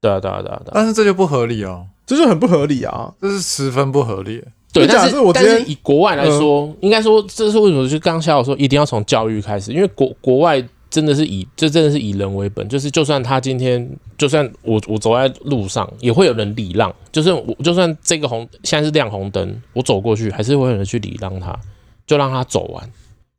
[0.00, 0.72] 对啊，对啊，对啊，对啊。
[0.74, 4.42] 但是这就不合理哦，这就很不合理啊，这是十分不合理。
[4.72, 7.88] 对，但是我但是以国外来说，嗯、应该说这是为什么？
[7.88, 13.84] 就刚刚小小说一定要从教育开始，因为国国外真的是以这真的是以人为本，就是就算他今天
[14.16, 21.58] 就算我我走在路上，也会有人礼让，就是我就算这个红现在是亮红灯，我走过去还是会有人去礼让他，
[22.06, 22.90] 就让他走完，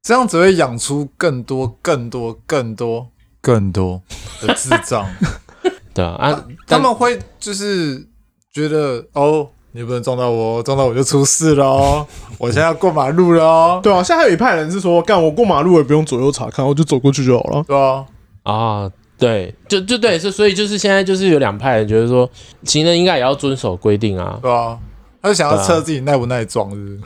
[0.03, 3.07] 这样只会养出更多更多更多
[3.41, 4.01] 更多
[4.41, 5.05] 的智障。
[5.93, 8.07] 对啊，啊，他们会就是
[8.53, 9.49] 觉得哦。
[9.73, 12.05] 你不能撞到我，撞到我就出事了哦。
[12.37, 13.79] 我现在要过马路了哦。
[13.81, 17.63] 对啊，现在还有一派人是说，干我过马路也不用左右查看，我就走过去就好了。
[17.65, 18.05] 对啊，
[18.43, 22.29] 啊，对，就就对，是所以就是现在就是有两派人觉得说，
[22.63, 24.37] 行人应该也要遵守规定啊。
[24.41, 24.77] 对啊，
[25.21, 26.99] 他就想要测自己耐不耐撞，是不是？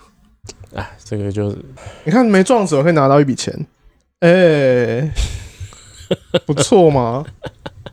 [0.74, 1.58] 哎，这个就是
[2.04, 3.54] 你看没撞死，我可以拿到一笔钱，
[4.22, 5.12] 哎、欸，
[6.46, 7.26] 不错嘛。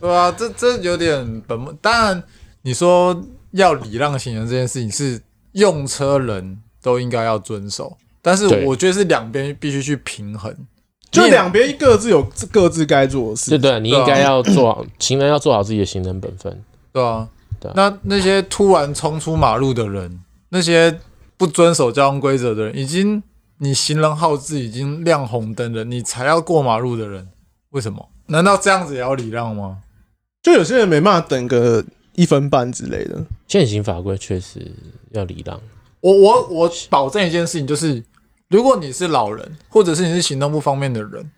[0.01, 1.72] 对啊，这这有点本末。
[1.81, 2.22] 当然，
[2.62, 3.22] 你说。
[3.53, 5.20] 要礼让行人这件事情是
[5.53, 10.51] 用车人都应该要遵守，但是我觉得是两边必须去平衡，
[11.11, 13.51] 就两边各自有各自该做的事。
[13.51, 16.64] 对对，你应该要做好，行人要做好自己的行人本分。
[16.94, 17.29] 对啊，
[17.61, 17.75] 对啊。
[17.77, 20.98] 那那些突然冲出马路的人，那些
[21.37, 23.22] 不遵守交通规则的人，已经
[23.59, 27.29] 你行人号志已经亮红灯了，你才要过马路的人，
[27.72, 28.08] 为什么？
[28.28, 29.80] 难道这样子也要礼让吗？
[30.42, 31.85] 就有些人没办法等个。
[32.14, 34.70] 一分半之类的，现行法规确实
[35.12, 35.58] 要礼让。
[36.00, 38.04] 我我我保证一件事情，就是
[38.50, 41.30] 如果你是老人，或者是你是行动不方便的人，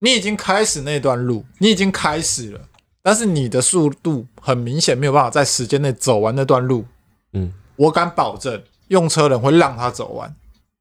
[0.00, 2.60] 你已经开始那段路，你已经开始了，
[3.02, 6.84] 但是你的速度很明显没有办法在时间内走完那段路。
[7.32, 10.34] 嗯，我敢保证，用车人会让他走完。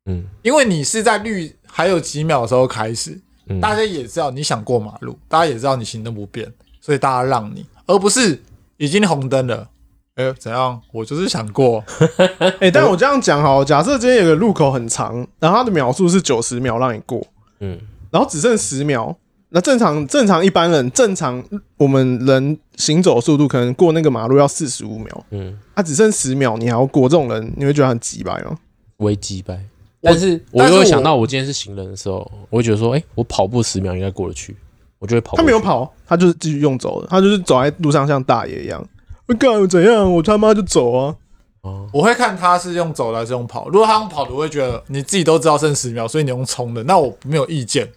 [0.07, 3.17] 嗯，因为你是在绿还有几秒的时候开始，
[3.62, 8.41] 大家也知道你想过马路，大家也知道你行动不便，所以大家让你，而不是。
[8.81, 9.67] 已经红灯了，
[10.15, 10.81] 哎、欸，怎样？
[10.93, 11.83] 我就是想过，
[12.39, 17.21] 哎、欸，但我这样讲好，假设今天有个路口很长，然后它的秒数是九十秒让你过，
[17.59, 17.77] 嗯，
[18.09, 19.13] 然后只剩十秒，
[19.49, 21.43] 那正常正常一般人正常
[21.75, 28.57] 我们人行走速度可能过那个马路要四十五秒，嗯，它、啊、只剩十秒，你还要过，这种人你会觉得很机掰吗？
[28.99, 29.59] 微机掰，
[30.01, 34.55] 但是我又会想到我今天是行人的时候，我，我会觉得说，哎、欸，我跑步十秒应该过得去。
[34.97, 38.85] 我就会跑，他没有跑，他就是继续用走的，他就是走在路上像大爷一样。
[39.27, 40.13] 我干怎样？
[40.13, 41.15] 我他妈就走啊！
[41.62, 43.69] 哦，我会看他是用走的还是用跑。
[43.69, 47.89] 如果他用跑的，我会觉得你自己都知道剩十秒，所以你用冲的，那我没有意见。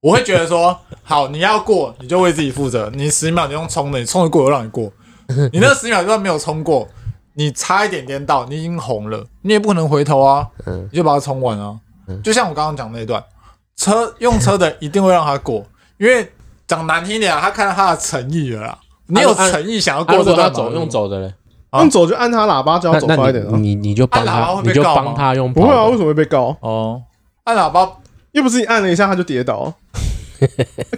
[0.00, 2.90] 我会觉得说，好，你要过你就为自己负责。
[2.94, 4.92] 你十秒你用冲的，你冲得过我让你过。
[5.52, 6.88] 你那十秒就算没有冲过，
[7.40, 10.46] 你差一点点到，你已经红了，你也不可能回头啊。
[10.90, 11.78] 你就把它冲完啊。
[12.22, 13.22] 就像我刚刚讲那一段，
[13.76, 15.64] 车用车的一定会让他过，
[15.98, 16.30] 因为。
[16.70, 18.78] 讲难听点啊，他看到他的诚意了啦。
[19.08, 21.34] 你有诚意想要过这段走，用走的嘞，
[21.72, 23.44] 用走就按他喇叭，就要走快一点。
[23.60, 25.52] 你你就帮他，你就帮他用。
[25.52, 26.56] 不会啊，为什么会被告？
[26.60, 27.02] 哦，
[27.42, 27.90] 按喇叭
[28.30, 29.74] 又不是你按了一下他就跌倒，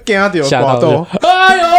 [0.05, 1.07] 给他丢滑倒。
[1.24, 1.71] 哎呦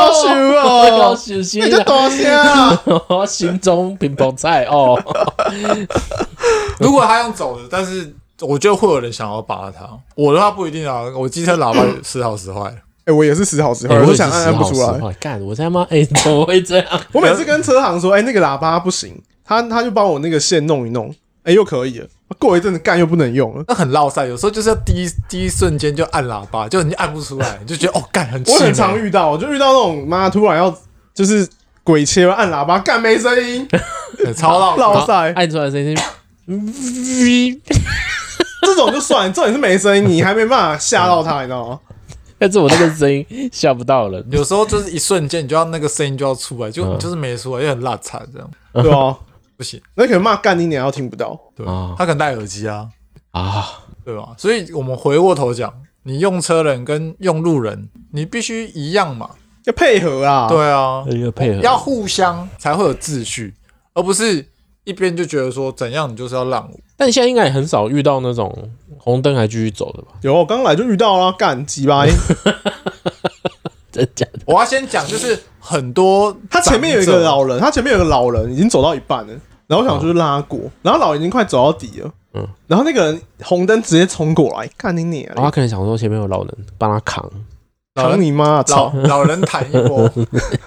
[0.00, 3.26] 哎呦羞哦，你这大声啊！
[3.26, 4.98] 心中乒乓菜哦。
[6.80, 9.88] 如果他用走的，但是我觉得会有人想要扒他。
[10.14, 12.60] 我的话不一定啊，我机车喇叭时好时坏。
[13.04, 15.12] 哎、欸，我也是时好时坏，欸、我想按按不出来。
[15.20, 15.86] 干，我在吗？
[15.90, 16.86] 哎、欸，怎么会这样？
[17.12, 22.06] 我每次跟车行说，哎、欸，那个喇叭不行，他他就帮我那个线弄一弄，哎、欸，又可以了。
[22.38, 24.24] 过一阵子干又不能用了，那很落塞。
[24.26, 28.42] 有时候就是要第一第一瞬间就按喇叭，就你按不出来，你就觉得哦干很。
[28.46, 30.74] 我很常遇到，我就遇到那种妈突然要
[31.12, 31.46] 就是
[31.82, 33.66] 鬼切按喇叭，干没声音，
[34.36, 35.96] 超落落塞，按出来声音，
[38.62, 41.80] 这种就算，重点是没声音，你还没办法吓到他，你知道吗？
[42.38, 48.50] 但是我那个声音吓不到了，有时候就是一瞬间，你就要那个声音就要出来，就、嗯、就是没出来，又很辣惨这样，
[48.84, 49.16] 对啊。
[49.60, 51.38] 不行，那可能骂干你娘，要听不到。
[51.54, 52.88] 对，他可能戴耳机啊，
[53.32, 53.66] 啊，
[54.02, 54.30] 对吧？
[54.38, 55.70] 所以我们回过头讲，
[56.04, 59.28] 你用车人跟用路人，你必须一样嘛，
[59.66, 60.48] 要配合啊。
[60.48, 63.52] 对啊，要配合，要互相才会有秩序，
[63.92, 64.48] 而不是
[64.84, 66.80] 一边就觉得说怎样你就是要让我。
[66.96, 70.12] 但现在应该也很少遇到那种红灯还继续走的吧？
[70.22, 72.06] 有，我刚来就遇到了，干鸡巴。
[73.92, 74.38] 真假的？
[74.46, 79.34] 我要先讲，就是很多他前面有一个老人，他前面有个老人已经走到一半了。
[79.70, 87.24] 然后我想就是拉过，然后老人已经快走到底了，嗯，然后那个人红灯直接冲过来，看你你，他可能想说前面有老人帮他扛，
[87.94, 90.10] 扛你妈，老老人弹一波，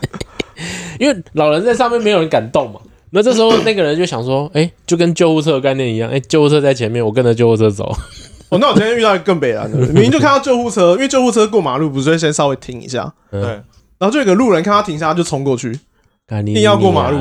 [0.99, 7.93] 因为老人在上面没有人敢动嘛，那这时候那个人就想说，哎，就跟救护车的概念一样，哎，救护车在前面，我跟着救护车走。
[8.47, 15.77] 哦，那我今天遇到一个更北蓝的， 明明就看到救护车，因为救护车过马路不是会先稍微停一下，对，然后就有个路人看他停下，他就冲过去，
[16.45, 17.17] 一定要过马路。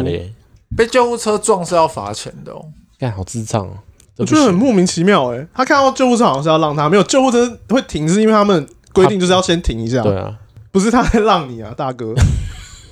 [0.77, 2.65] 被救护车撞是要罚钱的哦，
[2.99, 3.71] 干好智障哦！
[4.19, 5.47] 我觉得很莫名其妙诶。
[5.55, 10.03] 他看到救护车好像是要让他，没有救护车会停，是因为他们规定就是要先停一下。
[10.03, 10.35] 对啊，
[10.71, 12.15] 不是他在让你啊，大哥。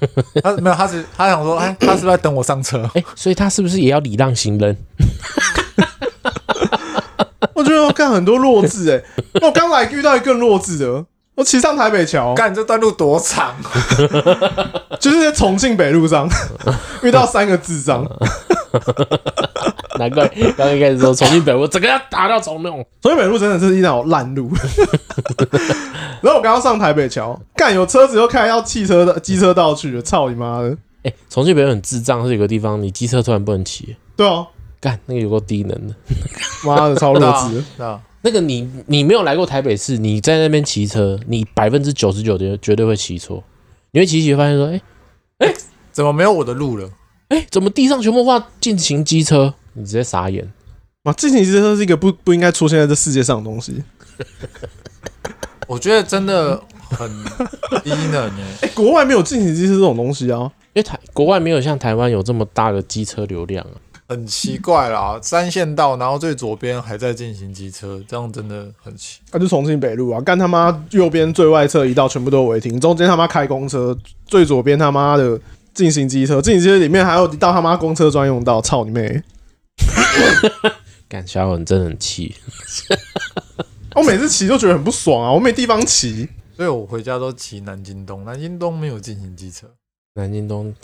[0.42, 2.88] 他没有，他是他想说，哎，他是不是在等我上车？
[2.94, 4.76] 哎，所以他是不是也要礼让行人？
[7.54, 9.04] 我觉得我看很多弱智诶。
[9.42, 11.04] 我刚来遇到一个更弱智的。
[11.40, 13.56] 我骑上台北桥，干这段路多长？
[15.00, 16.28] 就是在重庆北路上
[17.02, 18.04] 遇到三个智障，
[19.98, 24.52] 难怪刚刚一开始说重庆北路整个要打到重庆，重庆北路真的是一条烂路。
[26.20, 30.76] 然后我刚刚上台北桥，干有车子又开到汽车的机车道去了，操你妈的！
[31.04, 33.96] 哎，重庆北路很智障，是有个地方你机车突然不能骑。
[34.14, 34.46] 对啊，
[34.78, 35.94] 干那个有够低能的，
[36.66, 37.64] 妈的超弱智。
[38.22, 43.42] 那个你你没有来过台北市，你在那边骑车，你百分之九十九的绝对会骑错。
[43.92, 44.82] 你会骑骑发现说，哎、欸、
[45.38, 45.56] 哎、欸，
[45.90, 46.88] 怎么没有我的路了？
[47.28, 49.54] 哎、欸，怎么地上全部画禁行机车？
[49.72, 50.46] 你直接傻眼。
[51.04, 53.82] 哇，禁行机车是一个不不应该出现在这世界上的东西。
[55.66, 57.08] 我觉得真的很
[57.82, 58.42] 低能哎。
[58.60, 60.40] 哎、欸，国外没有禁行机车这种东西啊，
[60.74, 63.74] 因为台国外没有像台湾有这么大的机车流量啊。
[64.10, 69.28] 很奇怪啦， 三线道，然后最左边还在进行机车，这样真的很奇怪。
[69.30, 73.96] 那、啊、就重庆北路啊，干他妈右边最外侧一道全部都违停，中间他妈开公车，
[74.26, 75.40] 最左边他妈的
[75.72, 79.22] 进行机车，进行机车里面还有一道他妈公车专用道，操你妹！
[81.08, 82.34] 干小文真的很气，
[83.94, 89.68] 我每次骑都觉得很不爽啊，我没地方骑，所以我回家都骑南京东，南京东没有进行机车，
[90.14, 90.74] 南京东，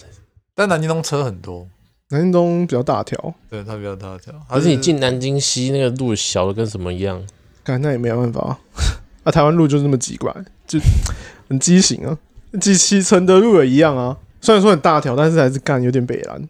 [0.54, 1.66] 但南京东车很多。
[2.10, 4.32] 南京东比较大条，对，它比较大条。
[4.48, 7.20] 可是你进南京西那个路小的跟什么一样？
[7.64, 8.58] 干那也没有办法。
[9.24, 10.32] 啊，台湾路就这么奇怪，
[10.68, 10.78] 就
[11.50, 12.16] 很畸形啊。
[12.60, 16.40] 及其承德路也一样啊，虽然说很大条，但是还是干有点北蓝。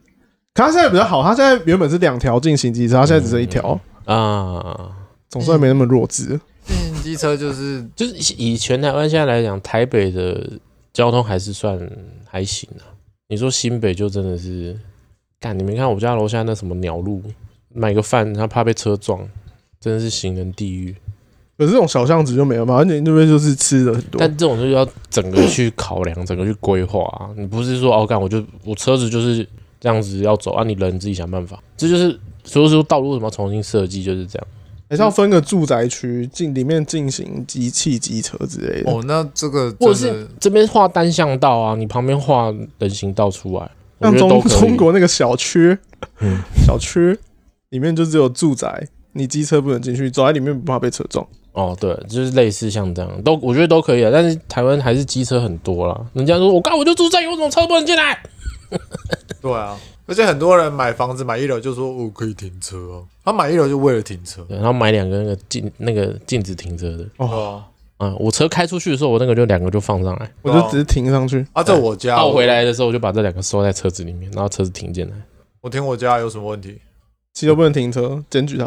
[0.53, 4.90] 可它现在比较好，它现在原本是两条进行机车，它现在只剩一条、嗯、啊，
[5.31, 6.38] 总算没那么弱智。
[6.66, 10.61] 进行机车就是就是以全台湾现在来讲，台北的
[10.92, 11.81] 交通还是算
[12.29, 12.85] 还行啊。
[13.29, 14.79] 你说新北就真的是。
[15.40, 17.22] 干，你没看我家楼下那什么鸟路，
[17.75, 19.20] 买个饭他怕被车撞，
[19.81, 20.94] 真的是行人地狱。
[21.59, 24.18] 可是这种小巷子就没有嘛，而且那边就是吃的很多。
[24.18, 27.31] 但这种就要整个去考量，整个去规划啊。
[27.37, 29.46] 你不是说哦，干我就我车子就是
[29.81, 31.62] 这样子要走啊，你人自己想办法。
[31.77, 34.46] 这就是所以说道路什么重新设计就是这样，
[34.90, 38.90] 还是要分个住宅区进里面进行机器机车之类的。
[38.90, 43.70] 哦，那这个或者是这边画单向道啊，你旁边画人行道出来。
[44.00, 45.76] 像中中国那个小区，
[46.20, 47.18] 嗯，小区
[47.70, 51.26] 里面就只有住宅，你机车不能进去，走在里面不怕被车撞。
[51.52, 54.11] 哦，对，就是类似像这样，都我觉得都可以啊。
[54.12, 55.98] 但是台湾还是机车很多啦。
[56.12, 58.22] 人家说我刚我就住在有种车不能进来。
[59.40, 67.06] 对啊，而且很多人买房子买一楼就说我可以停车哦，他买一楼就为了停车，然后买两个那个禁那个禁止停车的。
[67.16, 67.64] 哦，
[67.98, 71.46] 嗯，我车开出去的时候，我那个就两个就放上来，我就只是停上去。
[71.52, 75.16] 啊，在我家，我回来的时候我就把这两个收在车子里面，然后车子停进来。
[75.62, 76.78] 我停我家有什么问题？
[77.32, 78.66] 汽车不能停车，检举他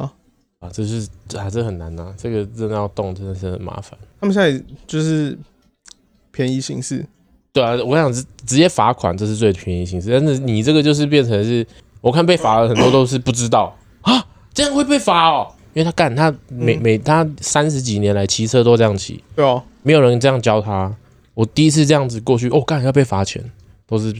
[0.59, 0.69] 啊！
[0.73, 3.97] 这是啊，这很难呐，这个真的要动，真的是很麻烦。
[4.19, 5.37] 他们现在就是
[6.31, 7.05] 便宜行事，
[7.53, 10.09] 对啊，我想直直接罚款，这是最便宜行事。
[10.11, 11.65] 但是你这个就是变成是，
[12.01, 15.51] 我看被罚的很多都是不知道 啊，这样会被罚哦。
[15.79, 20.93] 因为他干，他每每他三十几年来骑车都这样骑，对哦，没有人这样教他。
[21.33, 23.41] 我第一次这样子过去，哦，干要被罚钱，
[23.87, 24.13] 都是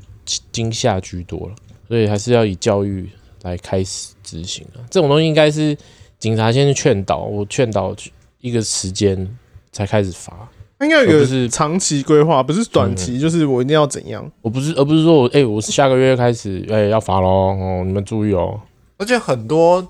[0.53, 1.55] 惊吓居多了。
[1.89, 3.09] 所以还是要以教育
[3.41, 4.79] 来开始执行啊。
[4.89, 5.77] 这种东西应该是
[6.17, 7.93] 警察先去劝导，我劝导
[8.39, 9.27] 一个时间
[9.73, 10.47] 才开始罚。
[10.79, 14.31] 应该有个是长期规划，不是短期，就是我一定要怎样？
[14.41, 18.61] 我不是，而不是说我哎，我是下个月开始哎要罚喽哦，你们注意哦。
[18.97, 19.85] 而且很多。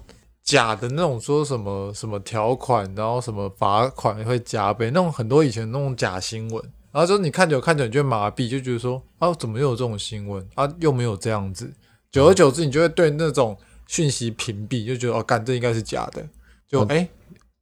[0.49, 10.43] 假的那种说什么什么条款，然后什么罚款会加倍，那种很多以前那种假新闻，然后就是你看久看久你就会麻痹，就觉得说啊怎么又有这种新闻？
[10.55, 11.71] 啊又没有这样子，
[12.11, 16.27] 久而久之你就会对那种讯息屏蔽，就觉得哦干这应该是假的，
[16.67, 17.09] 就哎、欸、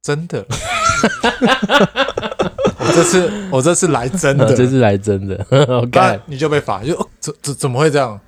[0.00, 0.46] 真的，
[2.78, 5.46] 我这次我这次来真的， 这次来真的，
[5.92, 8.18] 干你就被罚，就怎怎怎么会这样？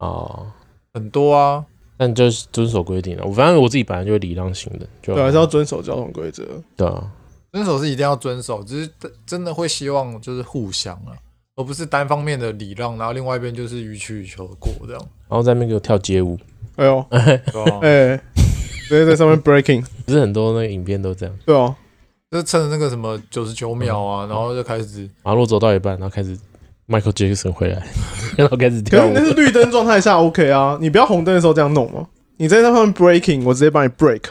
[0.00, 0.46] 哦，
[0.94, 1.62] 很多啊。
[1.98, 6.44] 但就是遵守规定了，我反正我自己本来就是礼让行人，就对，还是要遵守交通规则。
[6.76, 7.10] 对啊，
[7.52, 8.90] 遵守是一定要遵守，只是
[9.26, 11.10] 真的会希望就是互相啊，
[11.56, 15.02] 而不是单方面的礼让，然后另外一边就是予取予求的过这样。
[15.28, 16.38] 然后在那边给我跳街舞，
[16.76, 17.42] 哎呦， 哎、
[17.82, 18.20] 欸，
[18.88, 21.38] 直接在上面 breaking， 不是很多那个影片都这样。
[21.44, 21.76] 对啊，
[22.30, 26.38] 就趁着那个什么九十九秒啊，然后就开始马路走到一半，然后开始。
[26.88, 27.86] Michael Jackson 回来，
[28.36, 29.10] 然后开始跳舞。
[29.14, 32.06] 那是绿灯状态下 OK 啊，你不要红灯的时候这样弄吗？
[32.38, 34.22] 你在那上面 breaking，我直接帮你 break。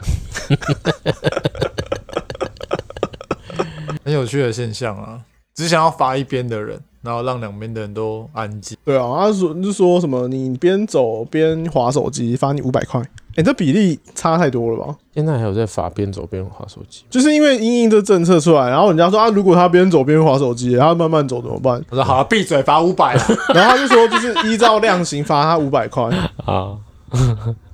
[4.04, 5.20] 很有趣的现象啊，
[5.54, 8.78] 只想要罚一边的人，然后让两边的人都安静。
[8.86, 13.02] 对啊，他说就说什么你边走边划手机，罚你五百块。
[13.38, 14.96] 哎、欸，这比例差太多了吧？
[15.14, 21.80] 现在还有在罚边走边滑手机，就是因为因应这政策出来，然后人家说啊，如果他边走边滑手机，他慢慢走怎么办？
[21.92, 23.14] 我说好了，闭嘴，罚五百。
[23.54, 26.06] 然后他就说，就是依照量刑罚他 五百块
[26.46, 26.76] 啊。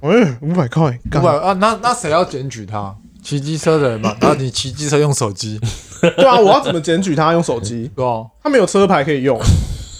[0.01, 1.53] 哎， 五百块，五百啊？
[1.53, 2.93] 那那谁要检举他？
[3.23, 4.13] 骑机车的人嘛。
[4.19, 5.57] 然后你骑机车用手机，
[6.01, 7.89] 对啊，我要怎么检举他用手机？
[7.95, 9.39] 对啊，他没有车牌可以用。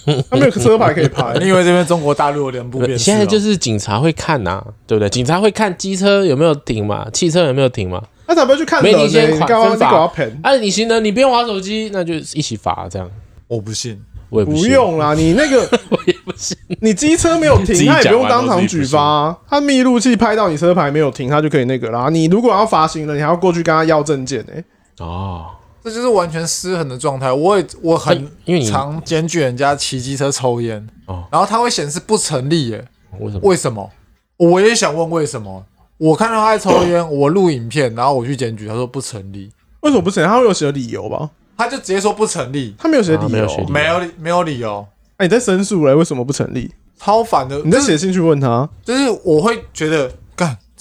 [0.29, 3.03] 他没有车牌可以拍，你以为这边中国大陆有两部电视？
[3.03, 5.09] 现在就是警察会看呐、啊，对不对？
[5.09, 8.01] 警察会看机车有没有停嘛，汽车有没有停嘛？
[8.27, 8.81] 那怎么去看？
[8.81, 10.11] 没你先罚，分罚。
[10.41, 13.09] 哎、啊，你行人，你不用玩手机，那就一起罚这样。
[13.47, 14.61] 我不信，我也不信。
[14.63, 16.57] 不用啦，你那个 我也不信。
[16.79, 19.37] 你机车没有停，他也不用当场举发、啊。
[19.49, 22.09] 他密录器拍到你车牌没有停，他就可以那个啦。
[22.09, 24.63] 你如果要罚行人，你还要过去跟他要证件呢、欸。
[24.99, 25.45] 哦。
[25.84, 27.32] 这就是完全失衡的状态。
[27.32, 28.30] 我也我很
[28.65, 30.88] 常检举人家骑机车抽烟，
[31.30, 32.88] 然后他会显示不成立耶。
[33.19, 33.41] 为什么？
[33.43, 33.91] 为什么？
[34.38, 35.65] 我也想问为什么。
[35.98, 39.52] 我看到他在抽烟，我录影片，然后我去检举，他说不成立。
[39.82, 40.28] 为什么不成立？
[40.28, 41.30] 他会有写理由吧？
[41.58, 42.74] 他就直接说不成立。
[42.78, 44.86] 他没有写理由，没有没有没有理由。
[45.17, 45.93] 哎，你在申诉嘞？
[45.93, 46.74] 为什么不成立？
[46.98, 47.60] 超烦的。
[47.63, 50.17] 你在写信去问他，就是我会觉得干。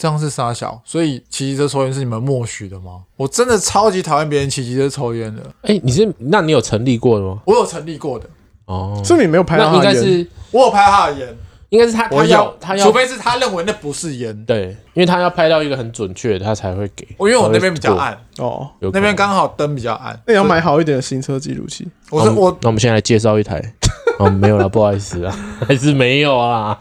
[0.03, 3.03] 这样是杀小，所以骑机车抽烟是你们默许的吗？
[3.17, 5.41] 我真的超级讨厌别人骑机车抽烟的。
[5.61, 6.13] 哎、欸，你是？
[6.19, 7.41] 那你有成立过的吗？
[7.45, 8.29] 我有成立过的。
[8.65, 9.77] 哦，是你没有拍到他的？
[9.77, 11.29] 应该是我有拍他的烟，
[11.69, 14.45] 应该是他，他要他要，除非是他认为那不是烟。
[14.45, 17.07] 对，因为他要拍到一个很准确的，他才会给。
[17.17, 20.21] 我因为我那边比较暗哦，那边刚好灯比较暗。
[20.27, 21.87] 那你要买好一点的行车记录器。
[22.11, 23.63] 我说我，那我们现在来介绍一台。
[24.19, 26.77] 哦，没有了，不好意思啊， 还是没有啊。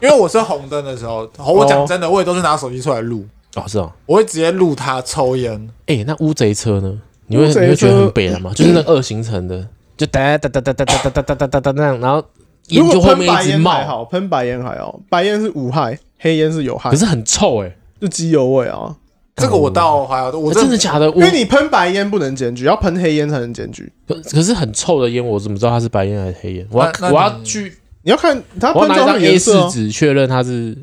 [0.00, 3.26] 因为我是红灯的时候，我讲真的，我也都是拿手机出来录。
[3.54, 5.68] 哦，是哦，我会直接录他抽烟。
[5.86, 7.00] 哎，那乌贼车呢？
[7.28, 8.52] 你会你会觉得很北了吗？
[8.54, 12.22] 就是那二行程的，就哒哒哒哒哒哒哒哒哒哒哒那样，然后
[12.68, 13.82] 烟就后面一直冒。
[13.84, 16.90] 好，喷白烟还好，白烟是无害，黑烟是有害。
[16.90, 18.94] 可是很臭哎，就机油味啊。
[19.36, 21.06] 这个我倒还好，我真的假的？
[21.08, 23.92] 因为你喷白烟不能检举，要喷黑烟才能检举。
[24.06, 26.66] 可可是很臭的烟，我怎么知道它是白烟还是黑烟？
[26.70, 27.76] 我要我要去，
[28.06, 30.78] 你要看它喷哪张 A 四纸确认它是。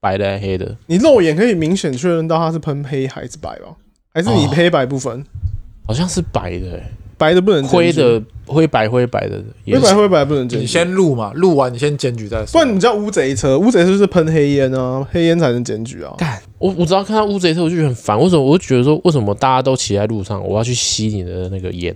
[0.00, 0.76] 白的还是黑的？
[0.86, 3.74] 你肉眼可以明显确认到它是喷黑还是白吧？
[4.14, 5.12] 还是你黑白不分？
[5.20, 5.24] 哦、
[5.88, 10.62] 好像是白的、欸，白的不能，灰的灰白灰白的，灰白灰白不能检举。
[10.62, 12.52] 你先录嘛，录完你先检举再说。
[12.52, 16.14] 不然你叫乌贼车，乌贼车是喷黑烟啊，黑烟才能检举啊。
[16.16, 18.44] 干，我我只要看到乌贼车我就很烦，为什么？
[18.44, 21.92] 我就觉得说，为什么大家都骑在路上，我要去吸你的那个烟？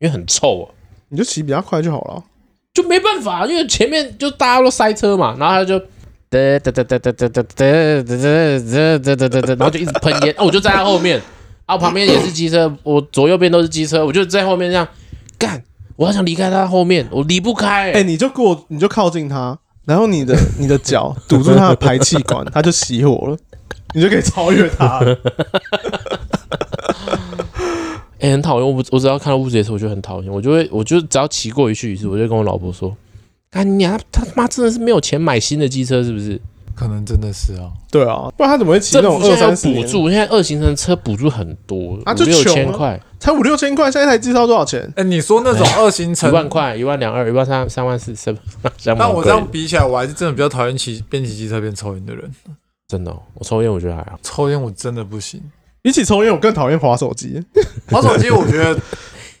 [0.00, 0.68] 因为很臭啊。
[1.08, 2.22] 你就骑比较快就好了，
[2.80, 5.80] 就没办法，因为前面就大家都塞车嘛，然后他就。
[6.30, 11.18] 哒哒哒哒哒哒哒哒哒哒哒哒哒哒哒哒，然后就一直喷烟，哦，我就在他后面，
[11.64, 14.86] 啊，旁边也是机车，我左右边都是机车，我就在后面这样
[15.38, 15.64] 干，
[15.96, 23.38] 我好想离开他后面，我离不开、哎、你就过，你就靠近他，然后你的你的脚堵住他的排气管，他就熄火了，
[23.94, 25.00] 你就可以超越他。
[28.18, 32.96] 哎、欸，很讨厌，我我只要看到乌贼的时候，我就很讨厌，我就会，我就只要骑过一去一次，我就跟我老婆说，
[33.50, 36.40] 啊你娘，他他妈真的是没有钱买新的机车，是不是？
[36.74, 39.66] 可能真的是啊，对啊，不然他怎么会骑那种二三十？
[39.74, 44.80] 补助现在二行程车补助很多，啊，就五六千块，才五六千块，现在一台机车多少钱？
[44.90, 48.32] 哎、欸，你说那种二行程，一万块，一万两二，一万三，三万四，三
[48.76, 48.98] 三万。
[48.98, 52.30] 但我这样比起来，我还是真的比较讨厌骑边骑机车边抽烟的人。
[52.86, 55.42] 真的、哦，我抽烟我觉得还好，抽烟我真的不行。
[55.82, 57.42] 比起抽烟，我更讨厌滑手机。
[57.90, 58.78] 滑手机，我觉得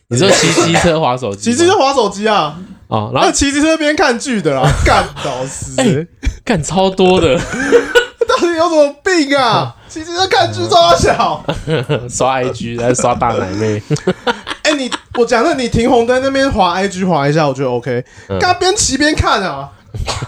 [0.08, 2.58] 你说骑机车滑手机， 骑机车滑手机啊？
[2.88, 6.08] 啊，然后骑机车边看剧的啦，干导师，
[6.44, 7.38] 干超多的。
[8.28, 9.74] 到底有什么病啊？
[9.88, 11.44] 骑机车看剧这么小，
[12.08, 13.82] 刷 IG 还是刷大奶妹？
[14.62, 18.04] 哎、欸，你我讲的，你停红灯那边滑 IG 滑一下，我觉得 OK。
[18.38, 19.70] 干边骑边看啊！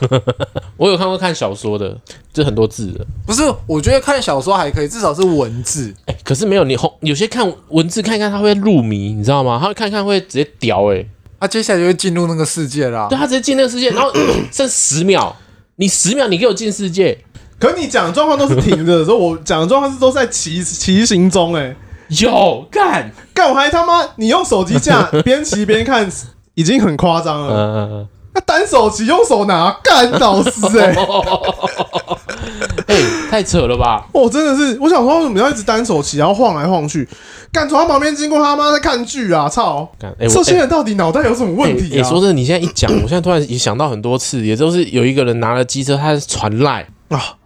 [0.76, 1.96] 我有看过看小说的，
[2.32, 3.06] 就很多字的。
[3.26, 5.94] 不是，我觉得看小说还可以，至少是文字。
[6.06, 9.58] 哎、欸，可是没有你红，有些看文字看一看，他会入迷，你知道吗？
[9.60, 11.08] 他会看看会直接屌哎、欸，
[11.38, 13.06] 他接下来就会进入那个世界啦。
[13.08, 14.10] 对，他直接进那个世界，然后
[14.50, 15.34] 剩十秒，
[15.76, 17.18] 你十秒你给我进世界。
[17.58, 21.76] 可是你讲的状况都是停着的时候，我讲的状况是都在骑骑行中、欸，哎，
[22.20, 26.10] 有干干我还他妈你用手机架 边骑边看，
[26.54, 27.54] 已经很夸张了。
[27.54, 30.94] 嗯，那单手骑用手拿干老师哎，
[32.86, 34.06] 哎、欸，太扯了吧！
[34.12, 37.08] 我、哦、真的是，我想说为什么要一直单手骑，然后晃来晃去，
[37.52, 39.48] 干从他旁边经过，他妈在看剧啊！
[39.48, 41.88] 操，欸、这些人到底脑袋有什么问题啊？
[41.90, 47.36] 你、欸欸、说真的，你现在一讲，我现在突然也想到很多次，也就是有一个人拿了机车，他是传赖啊。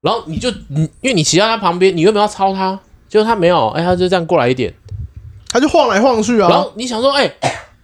[0.00, 2.78] 然后你就你，因为你骑到他旁边，你有没有要超他？
[3.08, 4.74] 结果他没有，哎，他就这样过来一点，
[5.48, 6.48] 他就晃来晃去啊。
[6.48, 7.32] 然后你想说，哎，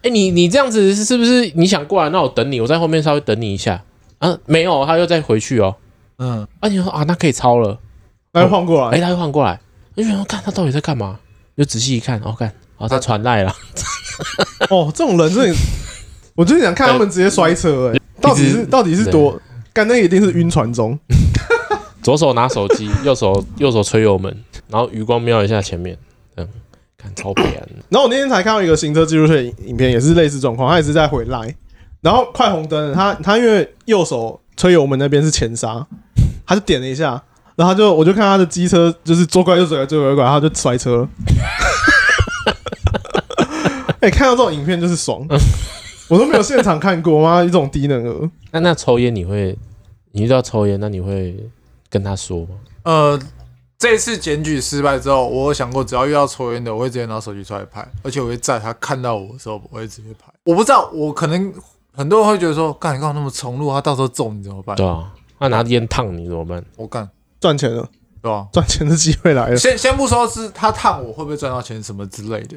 [0.03, 2.09] 哎，你你这样子是不是你想过来？
[2.11, 3.83] 那我等你，我在后面稍微等你一下。
[4.19, 5.77] 啊，没有，他又再回去哦。
[6.19, 7.79] 嗯，啊，你说啊，那可以超了，
[8.33, 9.61] 他又晃过来，哎，他又晃过来。
[9.95, 11.19] 你想说，看他到底在干嘛？
[11.57, 13.53] 就仔细一看，哦，看，哦，他传赖了。
[14.71, 15.55] 哦，这种人真的，
[16.35, 19.41] 我就是想看他们直接摔车，哎，到底是到底是多？
[19.73, 20.99] 干那一定是晕船中。
[22.03, 25.97] 左手拿手机，右手右手吹油门，然后余光瞄一下前面，
[26.37, 26.49] 嗯，
[26.99, 27.67] 看超悲哀。
[27.89, 31.55] 然后我那天才看到一个行车记录器影片，也是类似状况，他也是在回来，
[32.03, 35.87] 然后快红灯，他他因为右手吹油门那边是前刹，
[36.45, 37.23] 他就点了一下，
[37.57, 41.09] 然后他就我就看他的机车就是左拐右拐左拐右拐，然后他就摔车了。
[44.01, 45.27] 哎、欸，看到这种影片就是爽，
[46.09, 48.31] 我都没有现场看过妈一种低能儿。
[48.51, 49.57] 那那抽烟你会，
[50.13, 51.37] 你遇到抽烟，那你会？
[51.91, 52.49] 跟他说吗？
[52.83, 53.19] 呃，
[53.79, 60.33] 这次检举失败之后，我有想过，只要遇到抽烟的，我会直接拿手机出来拍，而且我会在他看到我的时候，我会直接拍。
[60.45, 61.55] 我不知道，我可能
[61.93, 64.77] 很多人会觉得说，干你干嘛那么冲，如果他到时候揍你怎么办？
[64.77, 66.65] 对啊，他拿烟烫你怎么办？
[66.77, 67.09] 我干
[67.41, 67.89] 赚钱了，
[68.21, 68.49] 对吧？
[68.53, 69.57] 赚钱的机会来了。
[69.57, 72.57] 先先不说是他烫我会不会赚到钱什么之类的，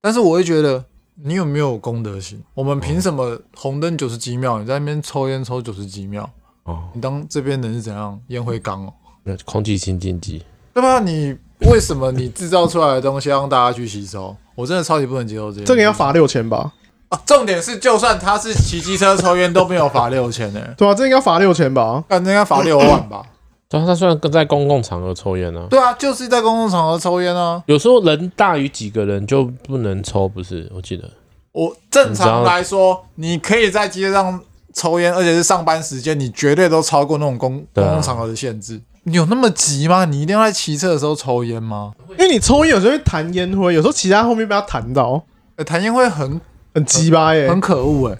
[0.00, 0.84] 但是我会觉得
[1.16, 2.40] 你有没有公德心？
[2.54, 6.30] 我们凭什么红灯九十几秒，你在那边抽烟抽九十几秒？
[6.62, 8.20] 哦，你当这边人是怎样？
[8.28, 8.94] 烟灰缸哦，
[9.24, 11.00] 那空气清净机，对吧？
[11.00, 11.36] 你
[11.70, 14.34] 为什么你制造出来的东西让大家去吸收？
[14.54, 15.66] 我真的超级不能接受这个。
[15.66, 16.72] 这个要罚六千吧？
[17.08, 20.60] 啊，重点是，就算他是骑机车抽烟都没有罚六千呢。
[20.76, 22.04] 对啊，这应该罚六千吧？
[22.08, 23.22] 那应该罚六万吧？
[23.68, 25.66] 对啊，他虽然在公共场合抽烟呢。
[25.70, 27.62] 对啊，就是在公共场合抽烟啊。
[27.66, 30.70] 有时候人大于几个人就不能抽，不是？
[30.74, 31.08] 我记得，
[31.52, 34.40] 我正常来说，你可以在街上。
[34.72, 38.80] 抽烟，而且是上班时间，你绝对都超过那种公公共场合的限制。
[39.04, 40.04] 你有那么急吗？
[40.04, 41.92] 你一定要在骑车的时候抽烟吗？
[42.10, 45.22] 因为你抽烟有时候会弹烟灰，有时候骑在后面被他弹到，
[45.56, 46.40] 欸、弹烟灰很
[46.74, 48.18] 很鸡巴耶，很可恶哎。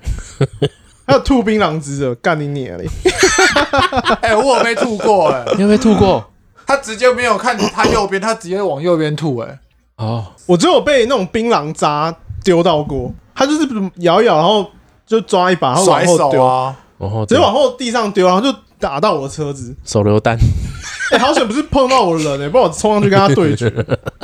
[1.06, 2.86] 还有吐槟榔汁的，干你娘嘞！
[4.22, 6.24] 哎，我有被吐过哎，你有没有吐过？
[6.66, 9.58] 他直接没有看他右边，他直接往右边吐哎。
[9.96, 12.14] 哦，我只有被那种槟榔渣
[12.44, 14.66] 丢到过，他就是咬一咬，然后。
[15.10, 16.76] 就抓一把，然后往后丢啊，
[17.26, 20.36] 直接往后地上丢，然后就打到我的车子，手榴弹。
[21.12, 23.68] 哎，好险不是碰到我的人哎、欸，不然我冲上去跟他对决，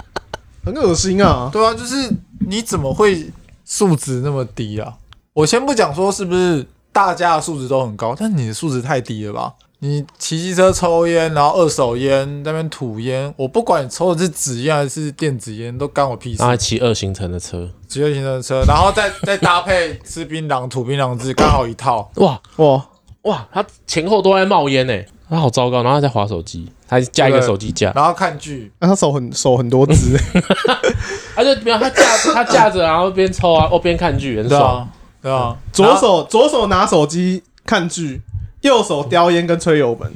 [0.64, 1.50] 很恶心啊。
[1.52, 2.10] 对啊，就是
[2.48, 3.30] 你怎么会
[3.64, 4.94] 素质那么低啊？
[5.34, 9.52] 我先不讲说是不是大家的素质都很高，但你的素质太低了吧？
[9.80, 16.38] 你骑机车抽烟，然后二手烟那边吐烟，我不管你抽的是纸烟还是电子烟，都干我屁事。
[16.38, 22.10] 他还骑二行程的车，骑二行程的车，然后再 再搭配吃槟榔、吐槟榔汁，刚好一套。
[22.14, 22.86] 哇哇
[23.26, 23.46] 哇！
[23.52, 24.94] 他前后都在冒烟呢。
[25.28, 30.16] 他好糟糕，然后他在划手机，他架一个手机架，然后看剧，那他手很手很多只，
[31.34, 32.02] 他就没有他架
[32.32, 34.88] 他架着，然后边抽啊，哦边看剧，很爽，
[35.20, 38.22] 对啊，左手左手拿手机看剧，
[38.60, 40.12] 右手叼烟跟吹油门，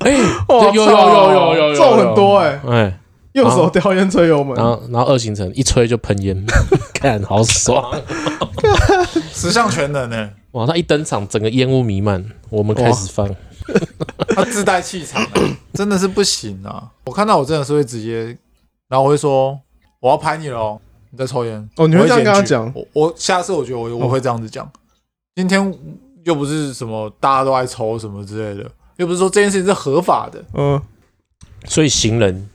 [0.00, 0.10] 哎，
[0.48, 2.98] 有有有有有重很多哎，哎。
[3.32, 6.44] 右手叼烟吹油门，然后然后二行程一吹就喷烟，
[6.92, 7.84] 看好爽，
[9.32, 10.30] 十项全能呢！
[10.58, 13.32] 哇，他一登场，整个烟雾弥漫，我们开始放，
[14.30, 15.24] 他自带气场，
[15.72, 16.90] 真的是不行啊！
[17.04, 18.36] 我看到我真的是会直接，
[18.88, 19.56] 然后我会说
[20.00, 20.80] 我要拍你喽，
[21.10, 22.72] 你在抽烟哦，你会这样跟他讲？
[22.74, 24.68] 我我下次我觉得我我会这样子讲，
[25.36, 25.72] 今天
[26.24, 30.82] 又不是什么大家都爱抽什么之类的，又不是说这件事情是合法的，嗯，
[31.66, 32.48] 所以行人。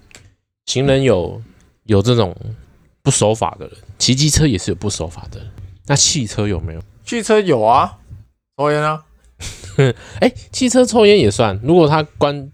[0.66, 1.42] 行人有
[1.84, 2.34] 有这种
[3.02, 5.50] 不守法的人，骑机车也是有不守法的人。
[5.88, 6.82] 那汽车有没有？
[7.06, 7.98] 汽车有啊，
[8.58, 9.04] 抽烟啊。
[10.20, 11.60] 哎、欸，汽车抽烟也算。
[11.64, 12.52] 如果他关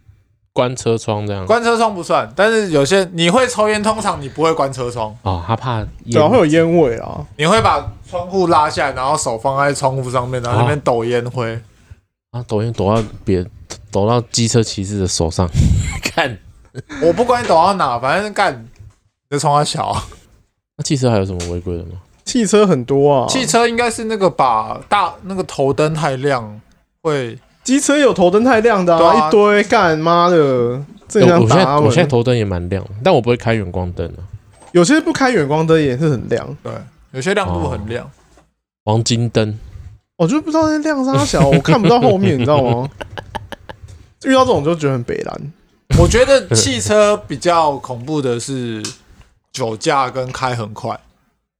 [0.53, 2.31] 关车窗这样，关车窗不算。
[2.35, 7.25] 但是有些你会抽烟，通常你不会关车窗哦，他怕主要会有烟味啊。
[7.37, 11.59] 你会把窗户拉下来，然后手放在窗户上面，然后那边抖烟灰
[12.31, 13.45] 啊，抖烟抖到别
[13.91, 15.49] 抖到机车骑士的手上，
[16.01, 16.37] 看。
[17.01, 18.67] 我不管你抖到哪，反正干，你
[19.29, 20.03] 的窗小、啊。
[20.77, 21.97] 那汽车还有什么违规的吗？
[22.29, 26.61] 汽车很多啊，汽车应该是那个把大那个头灯太亮
[27.01, 27.37] 会。
[27.63, 30.81] 机车有头灯太亮的啊，啊一堆干妈的。
[31.07, 34.21] 这样我现在我现在头灯也蛮亮，但我不会开远光灯啊。
[34.73, 36.71] 有些不开远光灯也是很亮，对，
[37.11, 38.05] 有些亮度很亮。
[38.05, 38.09] 哦、
[38.85, 39.57] 黄金灯，
[40.17, 42.87] 我就不知道那亮啥小， 我看不到后面，你知道吗？
[44.25, 45.53] 遇到这种就觉得很北蓝。
[45.97, 48.83] 我觉得汽车比较恐怖的是
[49.51, 50.99] 酒驾跟开很快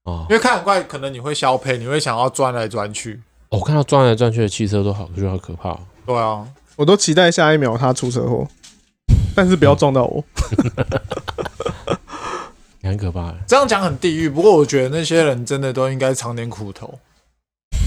[0.09, 3.21] 哦，因为看很快可能你会消配，你会想要钻来钻去。
[3.49, 5.77] 我看到钻来钻去的汽车都好，我觉得好可怕。
[6.05, 8.47] 对啊，我都期待下一秒他出车祸，
[9.35, 10.23] 但是不要撞到我。
[12.81, 13.33] 你很可怕。
[13.47, 16.99] 这样讲很地狱，不过我觉得那些人真的都应该尝点苦头。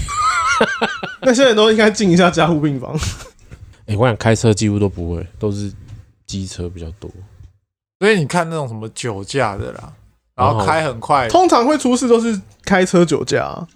[1.23, 2.97] 那些人都应该进一下加护病房。
[3.87, 5.73] 哎， 我想开车几乎都不会，都是。
[6.25, 7.11] 机车比较多，
[7.99, 9.93] 所以你看那种什么酒驾的啦，
[10.35, 13.67] 然后开很快，通常会出事都是开车酒驾啊，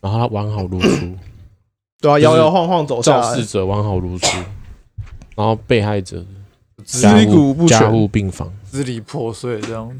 [0.00, 1.16] 然后他完好如初，
[2.00, 4.26] 对啊，摇摇晃晃走下来，肇事者完好如初，
[5.34, 6.24] 然后被害者
[6.84, 9.88] 支离不全，加护病房，支离破碎这样。
[9.88, 9.96] 子，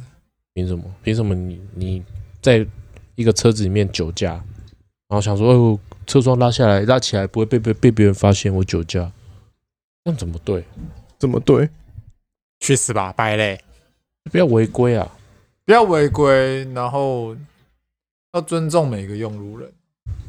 [0.55, 0.85] 凭什么？
[1.03, 2.03] 凭什么你你
[2.41, 2.67] 在
[3.15, 4.31] 一个车子里面酒驾，
[5.09, 9.11] 然后想说哦，车窗拉下来拉起来不会被被被别人发现我酒驾，
[10.05, 10.65] 那怎么对？
[11.19, 11.69] 怎么对？
[12.61, 13.59] 去死吧，败类！
[14.31, 15.11] 不要违规啊！
[15.67, 17.35] 不要违规，然后
[18.33, 19.71] 要尊重每个用路人，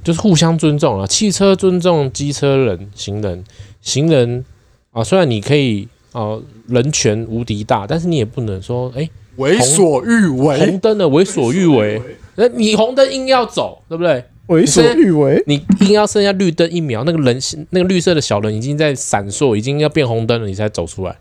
[0.04, 1.06] 就是互相尊重啊。
[1.06, 3.44] 汽车尊重机车人、行人，
[3.82, 4.46] 行人
[4.92, 10.58] 啊，虽然你可以啊，人权无敌大，但是你也不能说哎，为所欲为。
[10.66, 12.02] 红灯的为所欲为，
[12.36, 14.24] 那你红灯硬要走，对不对？
[14.48, 17.38] 为所欲为，你硬要剩下绿灯一秒，那个人
[17.72, 21.18] 那个绿色的小人已经在闪烁，已经要变红灯了，你才走出来，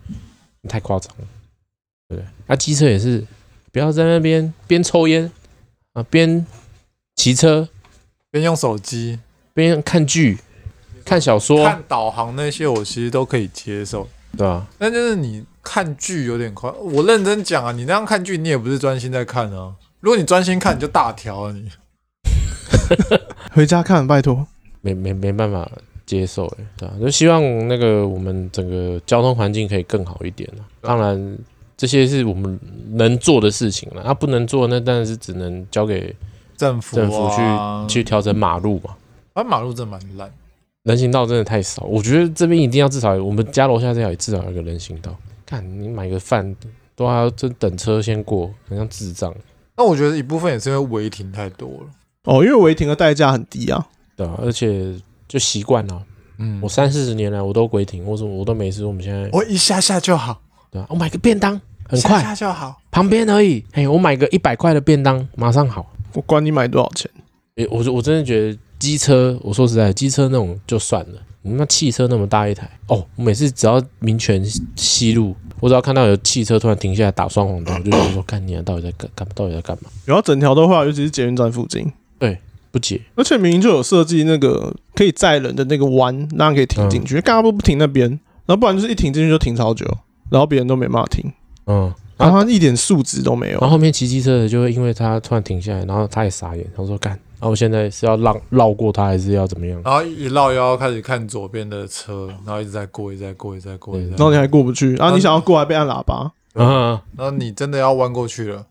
[0.60, 1.24] 你太夸张了，
[2.10, 2.28] 对不对？
[2.46, 3.24] 那、啊、机车也是，
[3.74, 5.28] 不要在那边边抽烟
[5.94, 6.46] 啊，边
[7.16, 7.68] 骑车，
[8.30, 9.18] 边用手机，
[9.52, 10.38] 边看剧、
[11.04, 14.08] 看小说、看导航那些，我其实都可以接受，
[14.38, 14.64] 对吧？
[14.78, 19.74] 但就是你看剧有点快，我认真讲啊，你那样看剧，你也不是专心在看啊。
[19.98, 21.68] 如果你专心看，你就大条啊你。
[23.50, 24.46] 回家看，拜托，
[24.82, 25.68] 没没没办法
[26.06, 26.94] 接受哎，对啊？
[27.00, 30.48] 就希望那个我们整个交通环境可以更好一点。
[30.80, 31.38] 当然，
[31.84, 32.58] 这些是我们
[32.92, 34.02] 能做的事情了。
[34.02, 36.14] 啊，不能做，那当然是只能交给
[36.56, 38.96] 政府政府去去调整马路嘛。
[39.34, 40.32] 啊，马路真的蛮烂，
[40.84, 41.82] 人行道真的太少。
[41.82, 45.14] 我觉得这边一定要至少我们家楼下这条也至少有一个人行道。
[45.44, 46.56] 看你买个饭
[46.96, 49.34] 都还要真等车先过，很像智障。
[49.76, 51.86] 那我觉得一部分也是因为违停太多了。
[52.24, 54.94] 哦，因为违停的代价很低啊，对啊，而且
[55.28, 56.02] 就习惯了。
[56.38, 58.84] 嗯，我三四十年来我都违停，我怎么我都没事。
[58.84, 63.64] 我们现在我一下下就好，对啊，我买个便当很快，下下就好，旁边而已。
[63.72, 65.92] 嘿，我买个一百块的便当马上好。
[66.14, 67.10] 我管你买多少钱。
[67.56, 74.44] 诶，我我真的觉得机车，我说实在，机车那种就算了，你那汽车那么大一台哦，我每次只要民权
[74.76, 79.90] 西路，我只要看到有汽车突然停下来打双黄灯，我就觉得说，看你到底在干干，到底在干嘛？
[80.04, 81.92] 然后整条的话，尤其是捷运站附近。
[82.18, 82.38] 对，
[82.70, 88.08] 不解，而且明明就有设计那个可以载人的那个弯，那样可以停进去，干嘛、嗯、不不停那边？
[88.46, 89.86] 然后不然就是一停进去就停超久，
[90.30, 91.32] 然后别人都没办法停，
[91.66, 93.58] 嗯，然后他一点素质都没有。
[93.58, 99.78] 然后后面骑机车的就会因为他突然停下来，然后他也傻眼，他说干，然那我现在是要绕绕过他，还是要怎么样？
[99.84, 104.18] 然后一绕腰开始看左边的车，然后一直在过，一直在过，一直在过，一直在过。
[104.18, 108.64] 然后你还过不去，然后你想要过还被按喇叭，嗯，然后你真的要弯过去了，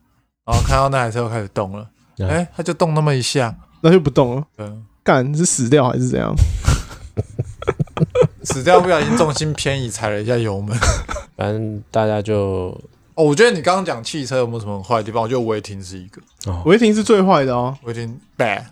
[0.43, 1.87] 然后看到那台车又开始动了，
[2.27, 4.43] 哎，他就动那么一下，那就不动了。
[4.57, 6.33] 嗯，干是死掉还是怎样？
[8.43, 10.77] 死掉不小心重心偏移踩了一下油门，
[11.37, 12.79] 反正大家就。
[13.15, 15.21] 哦，我觉得你刚刚讲汽车有没有什么很坏的地方？
[15.21, 16.19] 我觉得违停是一个，
[16.65, 17.77] 违停是最坏的哦。
[17.83, 18.63] 违停 bad，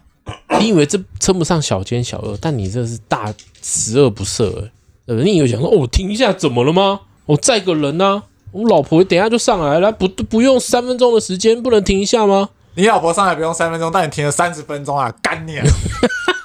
[0.59, 4.71] 你以为这称不上小奸小恶，但你这是大十恶不赦哎！
[5.05, 7.01] 呃，你以为想说哦，停一下怎么了吗？
[7.27, 12.49] 我载个人呢，我老婆等一下就上来了，不不用三分钟的时间，不能停一下吗？
[12.73, 15.59] 你老婆上来不用三分钟，但你停了三十分钟啊，干你！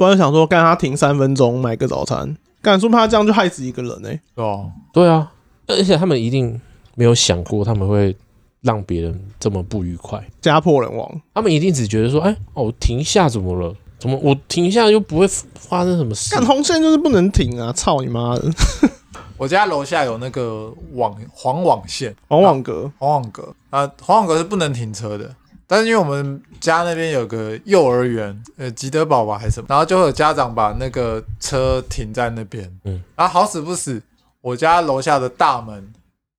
[0.00, 4.08] 不然想说干他停三分钟买个早餐，干说怕他这样就害死一个人呢？
[4.36, 5.30] 哦，对啊，
[5.66, 6.58] 而且他们一定。
[6.96, 8.14] 没有想过他们会
[8.60, 11.20] 让别人这么不愉快，家破人亡。
[11.32, 13.74] 他们一定只觉得说：“哎，哦，我停一下怎么了？
[13.98, 17.72] 怎么我停一下又不会发生什么事？”干红线就是不能停啊！
[17.72, 18.50] 操你妈的！
[19.38, 25.34] 我家楼下有那个网黄网线，黄网格，黄网格啊，黄网格是不能停车的。
[25.70, 32.68] 但是因为我们家那边有个幼儿园，呃，吉德堡吧还是什么，然后就会有家长把那个车停在那边。
[32.84, 34.02] 嗯，然后好死不死，
[34.40, 35.92] 我家楼下的大门。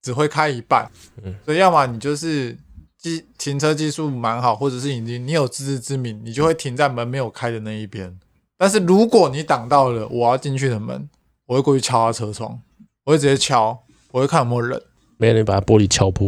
[0.03, 0.89] 只会开一半，
[1.21, 2.57] 嗯，所以要么你就是
[2.97, 8.17] 技停车技术蛮好，或者是已经你有自知之明，你就会停在门没有开的那一边。
[8.57, 11.07] 但是如果你挡到了我要进去的门，
[11.45, 12.59] 我会过去敲他车窗，
[13.03, 14.81] 我会直接敲，我会看有没有人，
[15.17, 16.27] 没人把他玻璃敲破，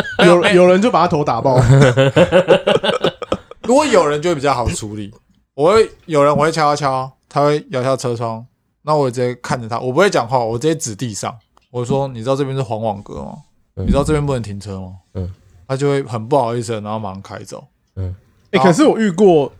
[0.24, 1.58] 有有人就把他头打爆。
[3.64, 5.12] 如果有人就会比较好处理，
[5.54, 8.46] 我会有人我会敲敲，他会摇下车窗，
[8.82, 11.34] 那我直接看着他，我不会讲话，我直接指地上。
[11.70, 13.32] 我说：“你知道这边是黄网格吗？
[13.74, 15.30] 嗯、你知道这边不能停车吗？”嗯，
[15.68, 17.64] 他就会很不好意思，然后马上开走。
[17.96, 18.14] 嗯，
[18.52, 19.52] 哎、欸，可是我遇过，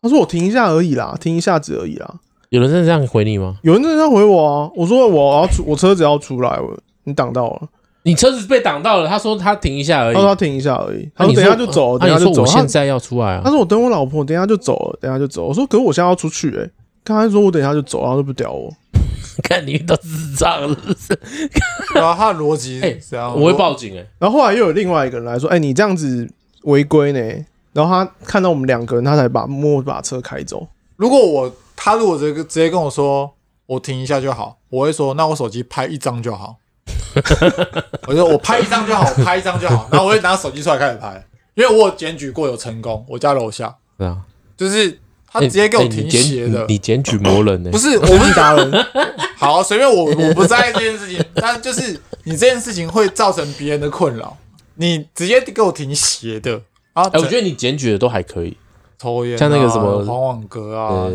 [0.00, 2.14] 他说我停一下而已啦，停一下子而已啦。
[2.48, 3.58] 有人真的这样回你吗？
[3.62, 4.70] 有人真的这样回我啊！
[4.74, 7.68] 我说我要出，我车子要出来，我你挡到了，
[8.04, 9.08] 你车子被挡到了。
[9.08, 11.08] 他说他停一下而已，他说他停一下而已。
[11.14, 12.42] 他说等一下就走，等一下就走。
[12.42, 13.42] 我现在要出来啊！
[13.44, 15.46] 他说我等我老婆，等一下就走了，等一下就走。
[15.46, 16.68] 我说可是我现在要出去，哎，
[17.04, 18.72] 刚才说我等一下就走，然后就不屌我。
[19.42, 20.76] 看你遇到智障了，
[21.94, 24.06] 然后他的逻辑哎，这样我会报警哎。
[24.18, 26.28] 然后后来又有另外一个人来说，哎，你这样子
[26.64, 27.20] 违规呢。
[27.72, 30.66] 然后他看到我们两个人，他才把默默把车开走。
[30.96, 33.32] 如果我他如果直接直接跟我说
[33.64, 36.56] 我停一下就好，我会说那我手机拍一张就好。
[38.06, 39.88] 我说我拍一张就好，我拍一张就好。
[39.90, 44.18] 然后我会拿手机出来开始拍，因为我有检举过有成功，我家楼下 对啊，
[44.56, 44.98] 就是。
[45.34, 47.70] 他直接给我停鞋的，你检举魔人呢？
[47.70, 48.70] 不是，我不是达人。
[49.38, 51.24] 好，随便我，我不在意这件事情。
[51.36, 54.36] 但就是你这件事情会造成别人的困扰，
[54.74, 56.60] 你直接给我停斜的
[56.92, 57.04] 啊！
[57.14, 58.54] 我觉得你检举的都还可以，
[58.98, 61.08] 抽烟，像那个什么黄网格啊。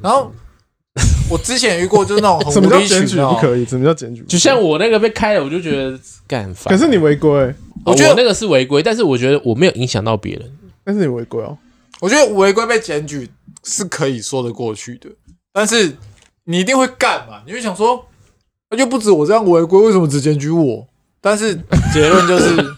[0.00, 0.30] 然后
[1.30, 3.64] 我之前遇过，就是那种什么叫检举不可以？
[3.64, 4.22] 什么叫检举？
[4.28, 6.72] 就像我那个被开了，我就觉得干烦。
[6.72, 10.50] 可是你违规，我觉得那个是违规，但是我觉得我没有影响到别人。
[10.84, 11.56] 但是你违规哦，
[12.00, 13.30] 我觉得违规被检举。
[13.66, 15.08] 是可以说得过去的，
[15.50, 15.96] 但是
[16.44, 17.40] 你一定会干嘛？
[17.46, 18.06] 你会想说，
[18.68, 20.86] 那就不止我这样违规，为什么只检举我？
[21.22, 21.54] 但是
[21.94, 22.74] 结论就是，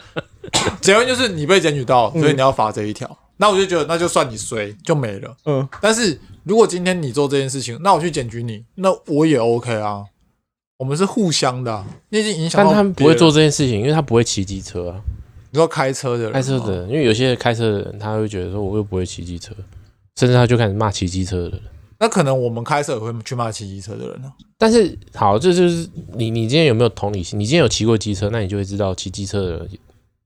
[0.80, 3.06] 结论就是你被检举到，所以你要罚这一条。
[3.06, 5.36] 嗯、那我就觉得，那就算你衰就没了。
[5.44, 5.68] 嗯。
[5.82, 10.04] 但是如果今天你做这件事情，那我去检举你，那我也 OK 啊。
[10.78, 12.70] 我们是互相的、啊，你已经影响到。
[12.70, 15.00] 但他们不会做这件事情，因为他不会骑机车啊。
[15.50, 19.54] 你说开车的人，开车的人，因为有些开车的人，他会觉得说，我又不会骑机车。
[20.16, 21.62] 甚至他就开始骂骑机车的人，
[21.98, 24.30] 那可能我们开车也会去骂骑机车的人呢。
[24.58, 27.38] 但是好，这就是你，你今天有没有同理心？
[27.38, 29.70] 你今天有骑过机车，那你就会知道骑机车的人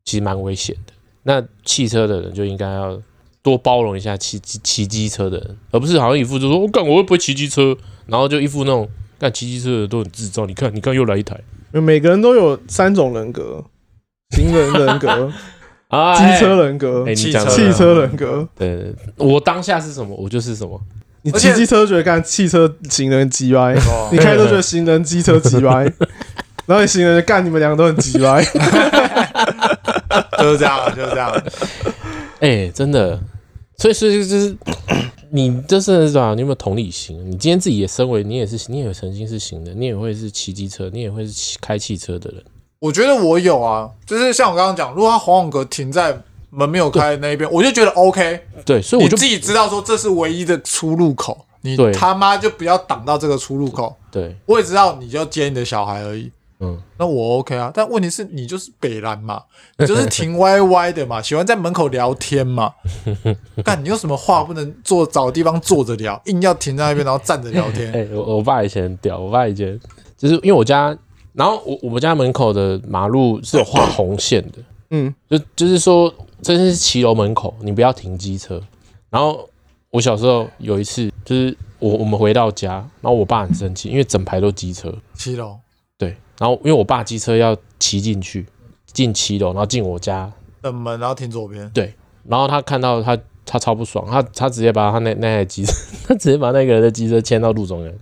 [0.05, 0.93] 其实蛮危险的。
[1.23, 3.01] 那汽车的人就应该要
[3.47, 7.77] 多包容一下骑骑骑机车的人，而不是好像一副就说我干我会不会骑机车，
[8.07, 8.89] 然后就一副那种
[9.21, 10.49] 干骑机车的人都很智障。
[10.49, 11.39] 你看，你看又来一台。
[11.71, 13.65] 每个人都有三种人格，
[14.35, 15.33] 行人人格。
[15.87, 20.81] 啊，机车人格，汽车汽车人格，对，我当下是什么，我就是什么。
[21.23, 23.73] 你骑机车觉得干汽车行人机歪，
[24.11, 25.85] 你开车觉得行人机车机歪，
[26.67, 28.43] 然后你行人干你们两个都很机歪，
[30.39, 31.43] 就是这样，就是这样。
[32.41, 33.21] 哎，真的，
[33.79, 34.57] 所以所以就是
[35.31, 36.35] 你这是吧？
[36.35, 37.19] 你有没有同理心？
[37.31, 42.43] 你今天自己也身为你也是，你也曾经是行的，你也会是骑机车，你也会是骑开汽车的人。
[42.79, 46.17] 我觉得我有啊，就是像我刚刚讲，如果他黄网格停在
[46.51, 48.41] 门没有开的那一边，我就觉得 OK。
[48.65, 53.95] 对，所以我就自己知道说这是唯一的出入口，你他妈就不要挡到这个出入口。
[54.13, 57.71] 对，我也知道你就接你的小孩而已，嗯，那我 OK 啊。
[57.75, 59.43] 但问题是你就是北蓝嘛，
[59.79, 62.73] 你就是 停歪歪的嘛，喜欢在门口聊天嘛。
[63.63, 67.89] 干，你有什么话不能坐，找地方坐着聊，硬要停在那边，然后站着聊天。
[67.93, 69.79] 哎、欸，我我爸以前很屌，我爸以前
[70.17, 70.97] 就是因为我家，
[71.35, 74.59] 然后我我们家门口的马路是有画红线的，
[74.91, 78.61] 嗯，就就是说这是骑楼门口，你不要停机车。
[79.11, 79.47] 然后
[79.91, 85.59] 我小时候有一次，就是我我们回到家，然后我爸很生气，因为整排都机车，骑楼。
[86.37, 88.47] 对，然后因为我爸机车要骑进去，
[88.93, 90.33] 进七楼，然后进我家
[90.63, 91.69] 的门，然后停左边。
[91.71, 95.73] 对，然后他看到他，他超不爽，他他直接把他那那台机车，
[96.09, 97.95] 他直接把那个人的机车牵到路中央，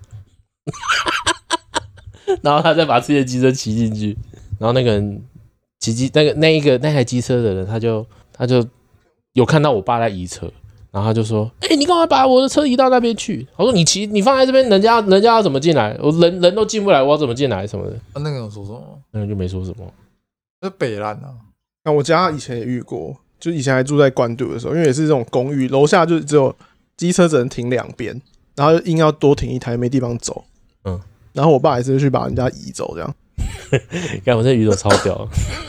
[2.43, 4.17] 然后他再把自己的机车骑进去，
[4.59, 5.23] 然后那个人
[5.81, 8.67] 骑机那个那一个那台机车的人，他就他就
[9.35, 10.51] 有看到我爸在移车。
[10.95, 15.99] 然后他就说：“哎、欸，你干嘛把我的车移到那边去？”我说：“你骑，你放在这边，人家人家要怎么进来？
[16.01, 17.67] 我人人都进不来，我要怎么进来？
[17.67, 18.81] 什么的？”那个人说什么？
[19.11, 19.85] 那个就没说什么。
[20.61, 21.35] 那北烂啊！
[21.83, 26.55] 那我家以前也遇过，就以前还住在关渡的时候，因为也是这种公寓，楼下就只有
[26.97, 28.23] 机车只能停两边，
[28.55, 30.45] 然后硬要多停一台，没地方走。
[30.85, 31.01] 嗯，
[31.33, 33.15] 然后我爸也是去把人家移走，这样。
[34.25, 35.29] 看我这移走超屌，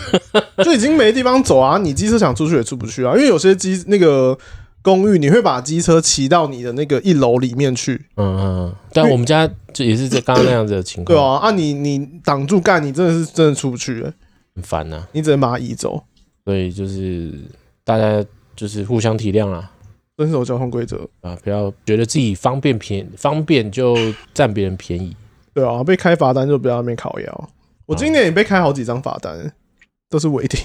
[0.64, 1.80] 就已经没地方走啊！
[1.80, 4.38] 你机车想出去也出不去啊，因为有些机那个。
[4.86, 8.06] 公寓，你会把机车骑到你的那个一楼里面去？
[8.18, 11.18] 嗯嗯，但我们家就也是这刚刚那样子的情况。
[11.18, 14.04] 对啊，啊你你挡住干，你真的是真的出不去，
[14.54, 15.08] 很烦呐。
[15.14, 16.04] 你只能把它移走。
[16.46, 17.34] 所以就是
[17.84, 18.24] 大家
[18.56, 19.72] 就是互相体谅啊，
[20.18, 23.98] 遵守交通规则啊，不要觉得自己方便便方便就
[24.36, 25.16] 占别人便宜。
[25.56, 27.50] 对啊，被开罚单就不要那边烤腰。
[27.88, 29.52] 我今年也被开好几张罚单，
[30.10, 30.64] 都是违停。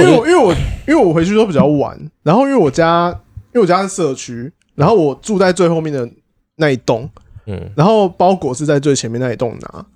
[0.00, 0.52] 因为我因为我
[0.86, 3.08] 因为我回去都比较晚，然后因为我家
[3.52, 6.08] 因为我家是社区，然后我住在最后面的
[6.56, 7.08] 那一栋，
[7.46, 9.86] 嗯，然后包裹是在最前面那一栋拿，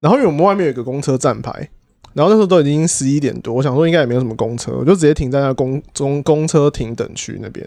[0.00, 1.50] 然后因为我们外面有一个公车站牌，
[2.12, 7.66] 然后那时候都已经十一点多，我想说应该也没有什么公车，我就直接停在那公中公车停等区那边，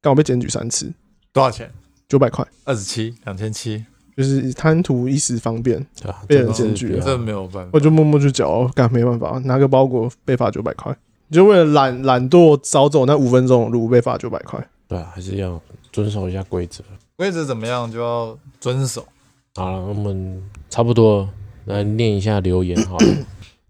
[0.00, 0.92] 刚好被检举三次，
[1.32, 1.70] 多少钱？
[2.08, 3.86] 九百块，二十七，两千七。
[4.16, 5.84] 就是贪图一时方便，
[6.26, 10.94] 被人检举，这没有办法，我就默默去缴，干没办法，拿个包裹被罚九百块，
[11.30, 14.68] 就为了懒懒惰少走那五分钟的路被罚九百块。
[14.86, 15.58] 对啊，还是要
[15.90, 16.84] 遵守一下规则，
[17.16, 19.06] 规则怎么样就要遵守。
[19.54, 21.28] 好了，我们差不多
[21.64, 23.06] 来念一下留言好了，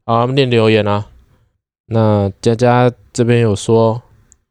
[0.05, 1.07] 好，我们念留言啊。
[1.87, 4.03] 那佳佳这边有说，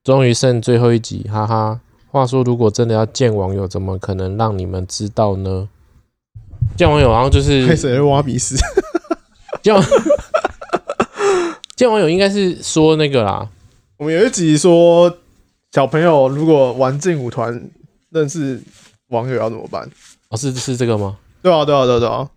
[0.03, 1.81] 终于剩最后一集，哈哈。
[2.09, 5.69] 话说，如果真的要见网友，怎么可能让你们知道呢？
[6.75, 8.55] 见网友，然后就是开始挖鼻屎。
[9.61, 9.75] 见
[11.75, 13.47] 见网友应该是说那个啦。
[13.97, 15.15] 我们有一集说，
[15.71, 17.69] 小朋友如果玩劲舞团
[18.09, 18.61] 认识
[19.09, 19.87] 网友要怎么办？
[20.29, 21.17] 哦，是是这个吗？
[21.43, 22.29] 对啊，对啊，对啊，对啊。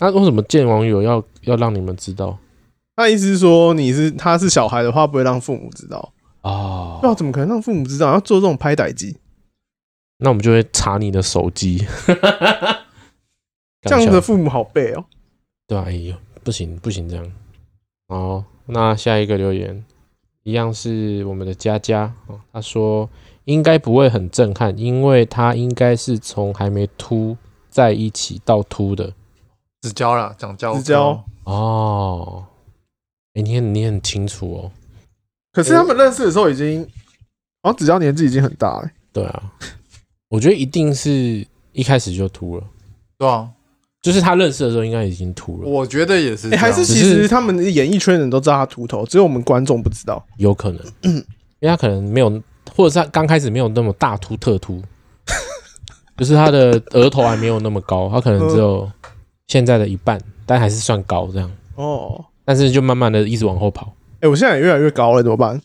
[0.00, 2.38] 那为什么见网友要要让你们知道？
[2.96, 7.00] 他意思是说，你是他是小孩的话，不会让父母知道啊？
[7.02, 8.12] 那怎么可能让父母知道？
[8.12, 9.18] 要做这种拍歹机？
[10.18, 11.84] 那我们就会查你的手机。
[13.84, 15.04] 这样的父母好背哦，
[15.66, 17.32] 对啊，哎呦，不行不行，这样。
[18.08, 19.84] 好，那下一个留言
[20.42, 23.08] 一样是我们的佳佳哦，他说
[23.44, 27.36] 应该不会很震撼，因为他应该是从还没秃
[27.70, 29.12] 在一起到秃的，
[29.82, 32.46] 子交了，讲交，子交哦。
[33.34, 34.72] 哎，你很你很清楚哦。
[35.52, 36.88] 可是他们认识的时候已经，
[37.62, 38.90] 哦，指交年纪已经很大了。
[39.12, 39.52] 对啊，
[40.28, 42.64] 我觉得一定是一开始就秃了，
[43.18, 43.50] 对啊。
[44.04, 45.66] 就是他认识的时候，应该已经秃了。
[45.66, 50.22] 我觉得也是，还是其实他们演艺圈人都知道他秃头，只有我们观众不知道。
[50.36, 51.24] 有可能，因
[51.60, 52.28] 为他可能没有，
[52.76, 54.82] 或者是他刚开始没有那么大秃特秃，
[56.18, 58.86] 就是他的额头还没有那么高，他可能只有
[59.46, 61.50] 现在的一半，但还是算高这样。
[61.76, 63.94] 哦，但是就慢慢的一直往后跑。
[64.20, 65.58] 哎，我现在也越来越高了，怎么办？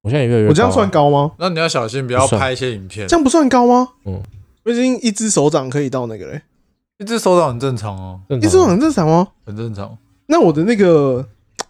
[0.00, 1.32] 我现在也越来越高，我这样算高吗？
[1.38, 3.06] 那你要小心，不要拍一些影片。
[3.06, 3.88] 这样不算高吗？
[4.06, 4.22] 嗯，
[4.64, 6.40] 我已经一只手掌可以到那个嘞。
[6.98, 9.28] 一只手掌很正常哦，一只手掌很正常吗？
[9.44, 9.96] 很正常。
[10.26, 11.26] 那我的那个，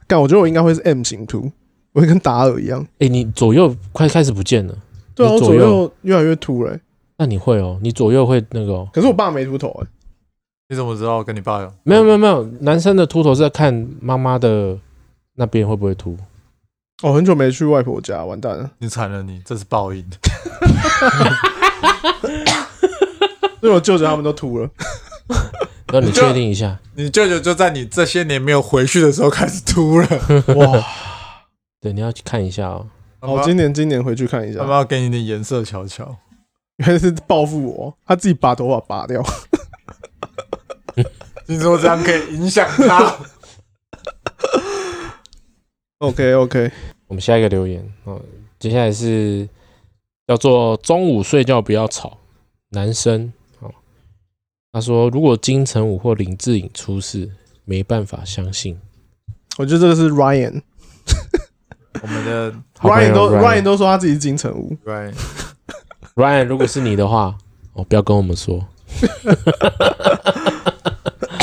[0.07, 1.51] 感，我觉得我应该会是 M 型秃，
[1.93, 2.87] 我会跟达尔一样。
[3.01, 4.75] 哎，你左右快开始不见了。
[5.15, 6.79] 对啊，我左右越来越秃了。
[7.19, 8.87] 那你会哦，你左右会那个。
[8.93, 9.87] 可是我爸没秃头哎。
[10.69, 11.73] 你怎么知道跟你爸有？
[11.85, 14.79] 没有没有没有，男生的秃头是在看妈妈的
[15.35, 16.17] 那边会不会秃。
[17.03, 18.71] 哦，很久没去外婆家，完蛋了。
[18.79, 20.05] 你惨了，你这是报应。
[23.63, 24.69] 因为我舅舅他们都秃了。
[25.93, 30.09] 那你确定一下，你舅舅就在你这些年没有回去的时候开始秃了。
[30.57, 30.85] 哇，
[31.81, 32.87] 对，你要去看一下哦。
[33.21, 34.61] 哦，今年今年回去看一下。
[34.61, 36.17] 要不要给你点颜色瞧瞧？
[36.79, 39.23] 原来是报复我，他自己把头发拔掉。
[41.47, 43.17] 听说这样可以影响他。
[45.99, 46.71] OK OK，
[47.07, 48.21] 我们下一个留言哦，
[48.59, 49.49] 接下来是
[50.27, 52.19] 叫做中午睡觉不要吵，
[52.71, 53.33] 男生哦，
[54.77, 57.31] 他说如果金城武或林志颖出事，
[57.65, 58.79] 没办法相信。
[59.57, 60.61] 我觉得这个是 Ryan，
[62.03, 64.77] 我们的 Ryan 都 Ryan 都说他自己是金城武。
[64.85, 65.15] Ryan
[66.15, 67.39] Ryan，如果是你的话，
[67.73, 68.67] 哦，不要跟我们说。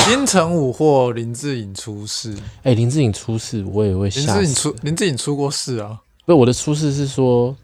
[0.06, 2.32] 金城武或林志颖出事，
[2.62, 4.20] 哎、欸，林志颖出事，我也会吓。
[4.20, 5.98] 林志颖出林志颖出过事啊？
[6.24, 7.56] 不是我的出事是说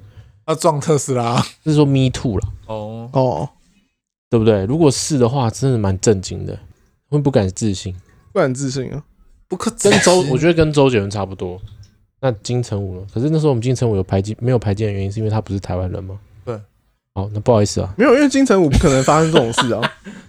[0.48, 2.48] 要撞特斯拉，是说 Me Too 了。
[2.66, 3.48] 哦哦，
[4.30, 4.64] 对不对？
[4.64, 6.58] 如果是的话，真的蛮震惊的，
[7.10, 7.94] 会不敢自信，
[8.32, 9.02] 不敢自信啊，
[9.48, 11.60] 不可跟周，我觉得跟周杰伦差不多。
[12.20, 13.06] 那金城武呢？
[13.12, 16.18] 可是那时候我们金城武有排挤，没有排挤的原因是因为他不是台湾人吗？
[16.44, 16.58] 对。
[17.12, 19.80] 好，那不好意思啊，没有，因为金城武不可能发生这种事啊。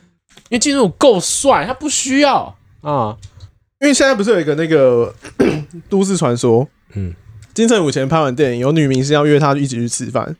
[0.50, 3.16] 因为金城武够帅，他不需要啊。
[3.80, 5.14] 因为现在不是有一个那个
[5.90, 7.14] 都市传说，嗯，
[7.54, 10.36] 金城武前拍完电影，有女明星要约他一起去吃饭，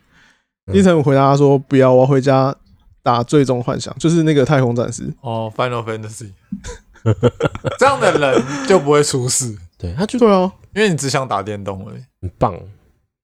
[0.68, 2.56] 嗯、金城武回答他说：“不要，我要回家
[3.04, 6.32] 打最终幻想，就是那个太空战士。”哦，Final Fantasy，
[7.80, 9.58] 这样的人就不会出事。
[9.78, 12.60] 对，他就对啊，因为你只想打电动而已，很棒。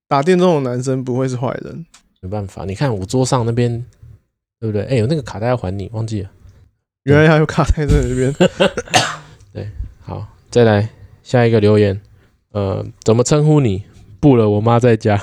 [0.07, 1.85] 打电动的男生不会是坏人，
[2.21, 2.65] 没办法。
[2.65, 3.85] 你看我桌上那边，
[4.59, 4.81] 对不对？
[4.83, 6.29] 哎、欸，有那个卡带要还你，忘记了。
[7.03, 8.33] 原来还有卡带在这里边。
[9.53, 9.69] 对，
[10.01, 10.89] 好，再来
[11.21, 12.01] 下一个留言。
[12.51, 13.83] 呃，怎么称呼你？
[14.19, 15.21] 不了，我妈在家。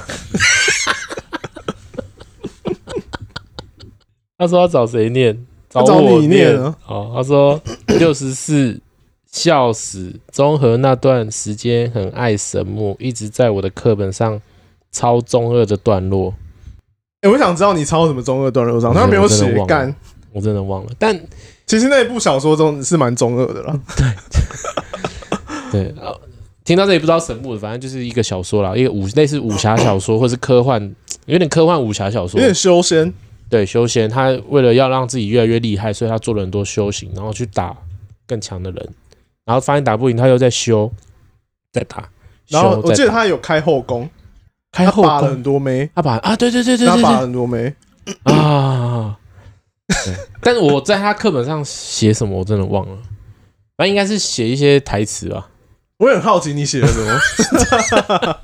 [4.37, 5.37] 他说要找谁念？
[5.71, 6.77] 找我找你念啊。
[6.87, 7.61] 哦，他说
[7.99, 8.81] 六十四
[9.31, 10.13] 笑死。
[10.33, 14.41] 中和那段时间很爱神木，一直在我的课本上
[14.91, 16.35] 抄中二的段落。
[17.21, 18.93] 哎、欸，我想知道你抄什么中二段落上？
[18.93, 19.95] 他没有写干，
[20.33, 20.91] 我真的忘了。
[20.99, 21.19] 但
[21.67, 23.81] 其实那一部小说中是蛮中二的啦。
[25.71, 25.95] 对 对，
[26.65, 30.95] 听到这里不知道神木，反正就是一个小说啦，一个武类似武侠小说，或是科幻，
[31.27, 33.13] 有点科幻武侠小说，有点修仙。
[33.55, 37.73] 对，修仙，他为了要让自己越来越厉害，所以他做了很多修行，然后去打
[38.27, 38.89] 更强的人，
[39.45, 40.91] 然后发现打不赢，他又在修，
[41.73, 42.09] 在打。
[42.49, 44.11] 然后我记得他有开后宫，
[44.73, 47.73] 开后宫很多枚，他把啊，对对对对对，他把很多枚
[48.25, 49.17] 啊。
[50.41, 52.97] 但是我在他课本上写什么，我真的忘了。
[53.77, 55.49] 反正应该是写一些台词吧。
[55.99, 57.21] 我也很好奇你写了什么。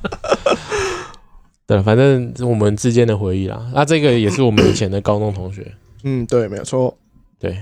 [1.70, 3.64] 对，反正我们之间的回忆啦。
[3.72, 5.72] 那这个也是我们以前的高中同学。
[6.02, 6.92] 嗯，对，没有错。
[7.38, 7.52] 对，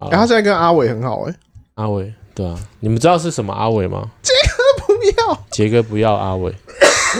[0.00, 1.36] 欸，他现在跟阿伟很好哎，欸。
[1.76, 4.10] 阿伟，对啊，你们知道是什么阿伟吗？
[4.22, 6.52] 杰哥不要，杰哥不要阿伟。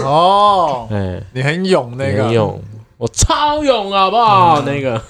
[0.02, 2.60] 哦，哎，欸，你很勇那个，很勇。
[2.98, 4.60] 我超勇，好不好？
[4.60, 5.00] 嗯、那个，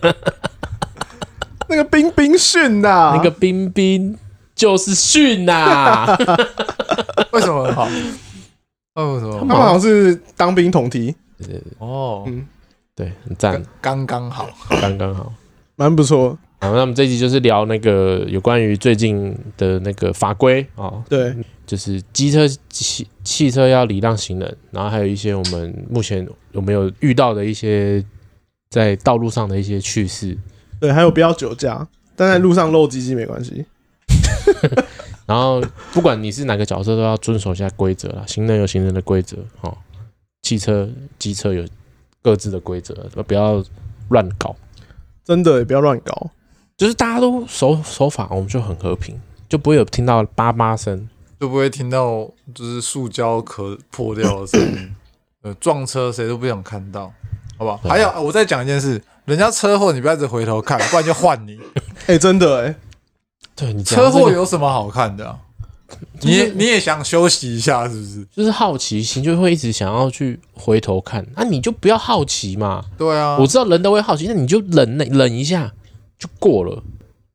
[1.68, 4.16] 那个冰冰训呐， 那个冰冰
[4.54, 6.16] 就是训呐。
[7.32, 7.86] 为什么很好？
[9.04, 9.38] 为什么？
[9.38, 11.14] 他们好像是当兵同梯。
[11.38, 11.72] 对对对。
[11.78, 12.46] 哦，嗯，
[12.94, 14.48] 对，很赞，刚刚好，
[14.80, 15.32] 刚刚好，
[15.76, 16.38] 蛮不错。
[16.60, 21.36] 好，那我们这一集就是聊那个有关于最近的那个法规啊，对，
[21.66, 28.02] 就是机车汽汽车要礼让行人，然后还有一些我们目前有没有遇到的一些
[28.70, 30.34] 在道路上的一些趣事，
[30.80, 31.86] 对，还有不要酒驾，
[32.16, 33.66] 但在路上漏鸡鸡没关系。
[35.26, 35.60] 然后
[35.92, 39.76] 不管你是哪个角色，都要遵守一下规则啦，行人有行人的规则，哦，
[40.42, 41.66] 汽车机车有
[42.22, 42.94] 各自的规则，
[43.26, 43.62] 不要
[44.08, 44.54] 乱搞，
[45.24, 46.30] 真的也不要乱搞。
[46.76, 49.18] 就是大家都守守法，我们就很和平，
[49.48, 51.08] 就不会有听到叭叭声，
[51.40, 54.94] 就不会听到就是塑胶壳破掉的声音。
[55.42, 57.12] 呃，撞车谁都不想看到，
[57.56, 57.76] 好不好？
[57.78, 61.58] 还有，我再讲一件事，人家车祸你不要一直回头看，不然就换你。
[62.00, 62.76] 哎、 欸，真的哎、欸，
[63.56, 65.38] 对你车祸有什么好看的、啊？
[66.20, 68.26] 你也你也想休息一下是不是？
[68.36, 72.84] 就是好奇心就会一直想要去回头看，那、啊、你就不要好奇嘛。
[72.98, 75.72] 对啊，我知道人都会好奇，那你就忍忍一下。
[76.18, 76.82] 就过了，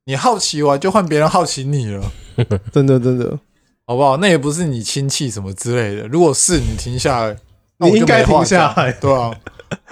[0.05, 2.11] 你好奇完就换别人好奇你了，
[2.73, 3.37] 真的真的，
[3.85, 4.17] 好不好？
[4.17, 6.07] 那也不是你亲戚什么之类的。
[6.07, 7.37] 如果是你停下来，
[7.77, 9.31] 你应该停下来，对啊，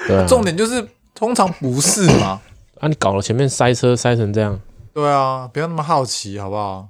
[0.08, 0.26] 对啊。
[0.28, 2.42] 重点就是通常不是嘛？
[2.80, 4.60] 啊，你搞了前面塞车塞成这样，
[5.00, 6.90] 对啊，不要那么好奇，好不好？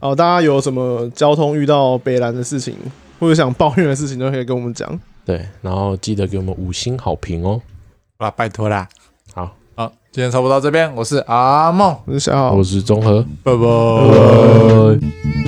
[0.00, 2.74] 好，大家有什么交通遇到北兰的事情，
[3.20, 4.98] 或者想抱怨的事情，都可以跟我们讲。
[5.24, 7.60] 对，然后记得给我们五星好评哦，
[8.18, 8.88] 啊，拜托啦。
[9.32, 10.92] 好，好今天差不多到这边。
[10.96, 15.45] 我是阿梦，我是小浩，我是中和，拜拜。